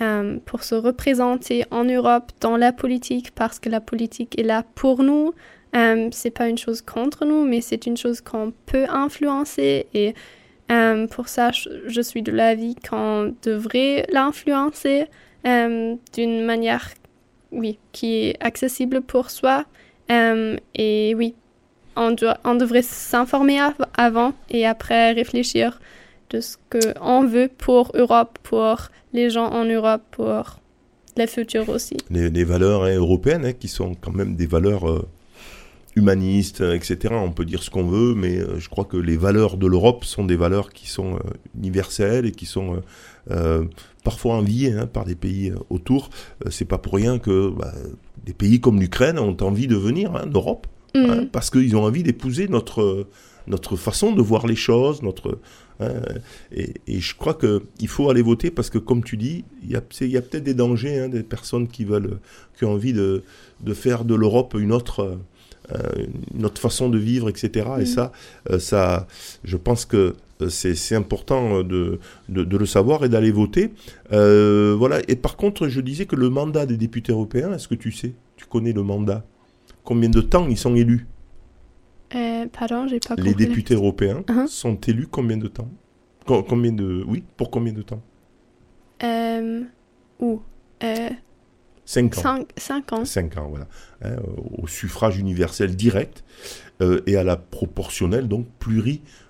[0.00, 4.64] euh, pour se représenter en Europe dans la politique parce que la politique est là
[4.74, 5.34] pour nous.
[5.76, 9.86] Euh, c'est pas une chose contre nous, mais c'est une chose qu'on peut influencer.
[9.92, 10.14] Et
[10.70, 15.06] euh, pour ça, je, suis de l'avis qu'on devrait l'influencer
[15.44, 16.90] d'une manière
[17.52, 19.64] oui, qui est accessible pour soi.
[20.10, 21.34] Et oui,
[21.96, 25.80] on, doit, on devrait s'informer av- avant et après réfléchir
[26.30, 30.60] de ce qu'on veut pour Europe, pour les gens en Europe, pour
[31.16, 31.96] le futur aussi.
[32.10, 35.08] les, les valeurs hein, européennes, hein, qui sont quand même des valeurs euh,
[35.98, 37.14] humanistes, euh, etc.
[37.14, 40.04] On peut dire ce qu'on veut, mais euh, je crois que les valeurs de l'Europe
[40.04, 41.18] sont des valeurs qui sont euh,
[41.56, 42.80] universelles et qui sont
[44.04, 46.08] parfois enviées hein, par des pays autour.
[46.48, 47.74] C'est pas pour rien que bah,
[48.24, 52.02] des pays comme l'Ukraine ont envie de venir en Europe, hein, parce qu'ils ont envie
[52.02, 53.06] d'épouser notre
[53.46, 55.38] notre façon de voir les choses, notre
[56.52, 59.70] et, et je crois que il faut aller voter parce que comme tu dis, il
[59.70, 62.18] y a, peut-être des dangers, hein, des personnes qui veulent,
[62.56, 63.22] qui ont envie de,
[63.60, 65.18] de faire de l'Europe une autre,
[65.72, 67.68] euh, une autre façon de vivre, etc.
[67.80, 68.12] Et ça,
[68.50, 69.06] euh, ça,
[69.44, 71.98] je pense que euh, c'est, important euh, de,
[72.28, 73.72] de, de le savoir et d'aller voter.
[74.12, 75.00] Euh, voilà.
[75.08, 78.12] Et par contre, je disais que le mandat des députés européens, est-ce que tu sais,
[78.36, 79.24] tu connais le mandat?
[79.84, 81.06] Combien de temps ils sont élus?
[82.14, 83.46] Euh, pardon, j'ai pas Les compris.
[83.46, 84.46] députés européens Uh-huh.
[84.46, 85.70] sont élus combien de temps?
[86.26, 88.02] Co- Combien de oui pour combien de temps?
[89.02, 89.62] Euh,
[90.20, 90.40] où?
[90.82, 91.10] Euh,
[91.84, 92.20] Cinq ans.
[92.22, 93.04] cinq, cinq ans.
[93.04, 93.66] Cinq ans, voilà.
[94.02, 94.16] Hein,
[94.58, 96.22] au suffrage universel direct
[96.82, 98.46] euh, et à la proportionnelle, donc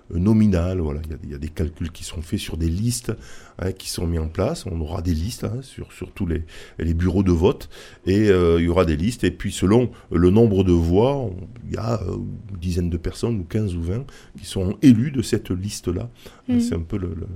[0.09, 0.79] plurinominale.
[0.79, 1.01] Voilà.
[1.05, 3.11] Il y a- il y, a des calculs qui sont faits sur des listes
[3.59, 4.65] hein, qui sont mis en place.
[4.65, 6.43] On aura des listes hein, sur, sur tous les,
[6.77, 7.69] les bureaux de vote
[8.05, 9.23] et euh, il y aura des listes.
[9.23, 11.35] Et puis selon le nombre de voix, on-
[11.67, 12.15] il y a euh,
[12.51, 14.05] une dizaine de personnes, ou 15 ou 20,
[14.37, 16.09] qui sont élus de cette liste-là.
[16.47, 16.59] Mhm.
[16.59, 17.27] C'est un peu le, le,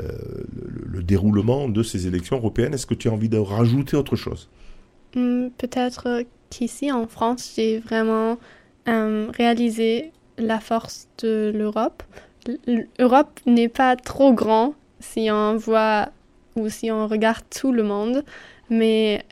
[0.00, 0.08] euh,
[0.54, 2.74] le- le déroulement de ces élections européennes.
[2.74, 4.48] Est-ce que tu as envie de rajouter autre chose?
[5.16, 8.38] Hmm, Peut-être qu'ici en France, j'ai vraiment
[8.88, 12.02] euh, réalisé la force de l'Europe.
[12.98, 16.10] L'Europe n'est pas trop grand si on voit
[16.56, 18.24] ou si on regarde tout le monde,
[18.68, 19.24] mais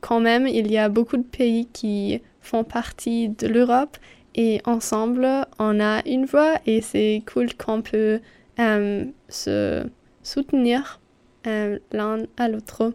[0.00, 3.96] quand même, il y a beaucoup de pays qui font partie de l'Europe
[4.34, 5.26] et ensemble,
[5.58, 8.20] on a une voix et c'est cool qu'on peut
[8.58, 9.86] euh, se
[10.22, 11.00] soutenir
[11.46, 12.92] euh, l'un à l'autre.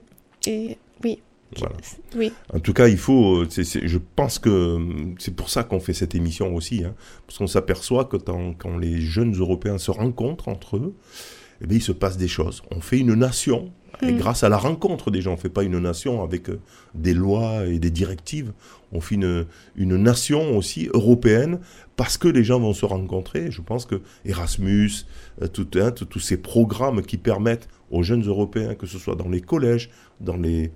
[1.58, 1.76] Voilà.
[2.16, 2.32] oui.
[2.54, 3.38] En tout cas, il faut.
[3.41, 4.80] euh, je pense que euh,
[5.18, 6.93] c'est pour ça qu'on fait cette émission aussi, hein,
[7.26, 10.93] parce qu'on s'aperçoit que quand les jeunes Européens se rencontrent entre eux,
[11.62, 12.62] eh bien, il se passe des choses.
[12.72, 13.72] On fait une nation.
[14.02, 14.18] Et Mm.
[14.18, 16.60] grâce à la rencontre des gens, on ne fait pas une nation avec euh,
[16.93, 18.54] des lois et des directives.
[18.93, 19.45] On fait une,
[19.76, 21.60] une nation aussi européenne
[21.97, 23.52] parce que les gens vont se rencontrer.
[23.52, 24.91] Je pense que Erasmus,
[25.52, 29.41] tout, hein, tous ces programmes qui permettent aux jeunes Européens, que ce soit dans les
[29.41, 29.89] collèges,
[30.22, 30.72] dans les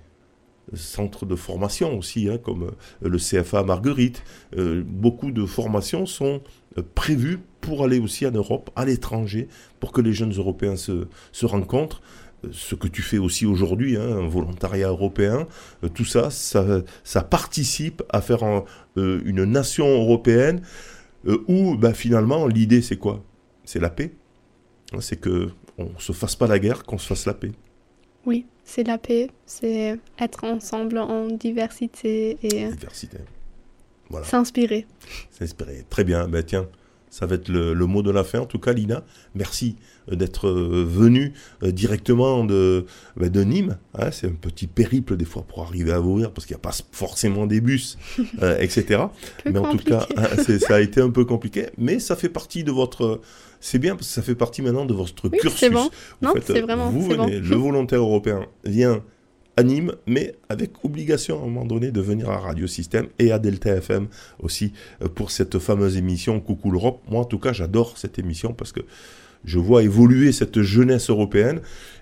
[0.72, 4.22] centres de formation aussi, hein, comme euh, le CFA Marguerite.
[4.56, 6.40] Euh, beaucoup de formations sont
[6.78, 9.48] euh, prévues pour aller aussi en Europe, à l'étranger,
[9.80, 11.06] pour que les jeunes Européens se,
[11.42, 12.02] rencontrent.
[12.52, 15.46] Ce que tu fais aussi aujourd'hui, hein, un volontariat européen,
[15.94, 18.64] tout ça, ça, participe à faire un-
[18.96, 20.60] une nation européenne
[21.48, 23.24] où ben, finalement l'idée c'est quoi?
[23.64, 24.12] C'est la paix.
[25.00, 27.52] C'est que on se fasse pas la guerre, qu'on se fasse la paix.
[28.26, 33.18] Oui, c'est la paix, c'est être ensemble en diversité et Diversité.
[34.10, 34.26] Voilà.
[34.26, 34.86] s'inspirer.
[35.30, 35.84] S'inspirer.
[35.90, 36.28] Très bien.
[36.28, 36.68] Ben tiens,
[37.10, 38.40] ça va être le, le mot de la fin.
[38.40, 39.02] En tout cas, Lina,
[39.34, 39.76] merci
[40.10, 42.86] euh, d'être euh, venue euh, directement de,
[43.16, 43.78] ben, de Nîmes.
[43.98, 44.10] hein.
[44.10, 46.76] c'est un petit périple des fois pour arriver à Vauvert parce qu'il n'y a pas
[46.92, 47.98] forcément des bus,
[48.42, 49.04] euh, etc.
[49.46, 50.06] Mais en tout cas,
[50.58, 51.66] ça a été un peu compliqué.
[51.78, 53.20] Mais ça fait partie de votre
[53.66, 55.58] c'est bien parce que ça fait partie maintenant de votre Oui, cursus.
[55.58, 55.88] c'est bon.
[56.20, 57.24] Vous Non, c'est vraiment- Vous bon.
[57.24, 59.02] venez, le volontaire européen vient
[59.56, 63.32] à Nîmes, mais avec obligation à un moment donné de venir à Radio Système et
[63.32, 64.08] à Delta FM
[64.42, 67.00] aussi euh, pour cette fameuse émission Coucou l'Europe.
[67.08, 68.80] Moi, en tout cas, j'adore cette émission parce que
[69.44, 71.60] je vois évoluer cette jeunesse européenne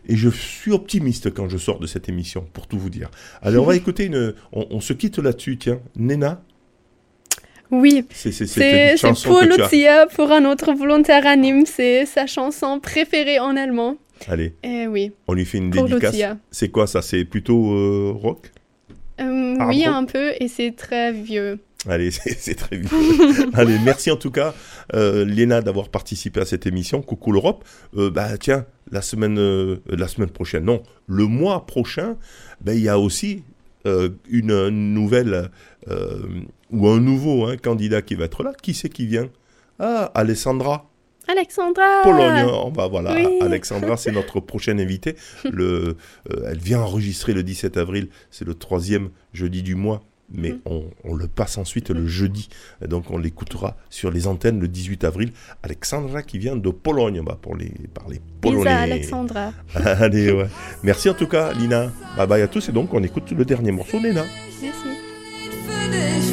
[0.09, 3.09] et je suis optimiste quand je sors de cette émission, pour tout vous dire.
[3.43, 4.35] Allez, on va écouter une.
[4.53, 5.79] On, on se quitte là-dessus, tiens.
[5.97, 6.43] Nena,
[9.47, 9.67] que tu as.
[9.67, 11.67] Lucia, pour un autre volontaire à Nîmes.
[11.67, 13.97] C'est sa chanson préférée en allemand.
[14.29, 16.17] Allez, Eh oui, on lui fait une pour dédicace.
[16.51, 17.03] C'est quoi ça?
[17.03, 18.53] C'est plutôt euh, rock?
[19.21, 21.59] Euh, Ah, oui, un peu, et c'est très vieux.
[21.89, 22.91] Allez, c'est c'est très bien.
[23.55, 24.55] Allez, merci en tout cas,
[24.95, 27.03] euh, Léna, d'avoir participé à cette émission.
[27.03, 27.65] Coucou l'Europe.
[27.97, 32.17] Euh, bah tiens, la semaine, euh, la semaine prochaine, non, le mois prochain,
[32.61, 33.43] ben, il y a aussi
[34.31, 35.51] une, nouvelle
[36.73, 38.53] ou un nouveau hein, candidat qui va être là.
[38.61, 39.29] Qui c'est qui vient?
[39.79, 40.89] Ah, Alessandra.
[41.29, 43.15] Alexandra Pologne, on va voilà.
[43.15, 43.27] Oui.
[43.43, 45.15] Alexandra, c'est notre prochaine invitée.
[45.51, 45.97] Le,
[46.33, 48.09] euh, elle vient enregistrer le 17 avril.
[48.31, 50.03] C'est le troisième jeudi du mois,
[50.35, 50.61] mais Mm.
[50.67, 52.49] on, on le passe ensuite le jeudi.
[52.85, 55.33] Et donc on l'écoutera sur les antennes le 18 avril.
[55.63, 58.65] Alexandra qui vient de Pologne, on va pour les parler polonais.
[58.71, 59.53] Lisa Alexandra.
[59.75, 60.49] Allez, ouais.
[60.83, 61.93] Merci en tout cas, Lina.
[62.17, 62.69] Bye bye à tous.
[62.69, 64.25] Et donc on écoute le dernier morceau, Nena.
[64.61, 66.32] Merci.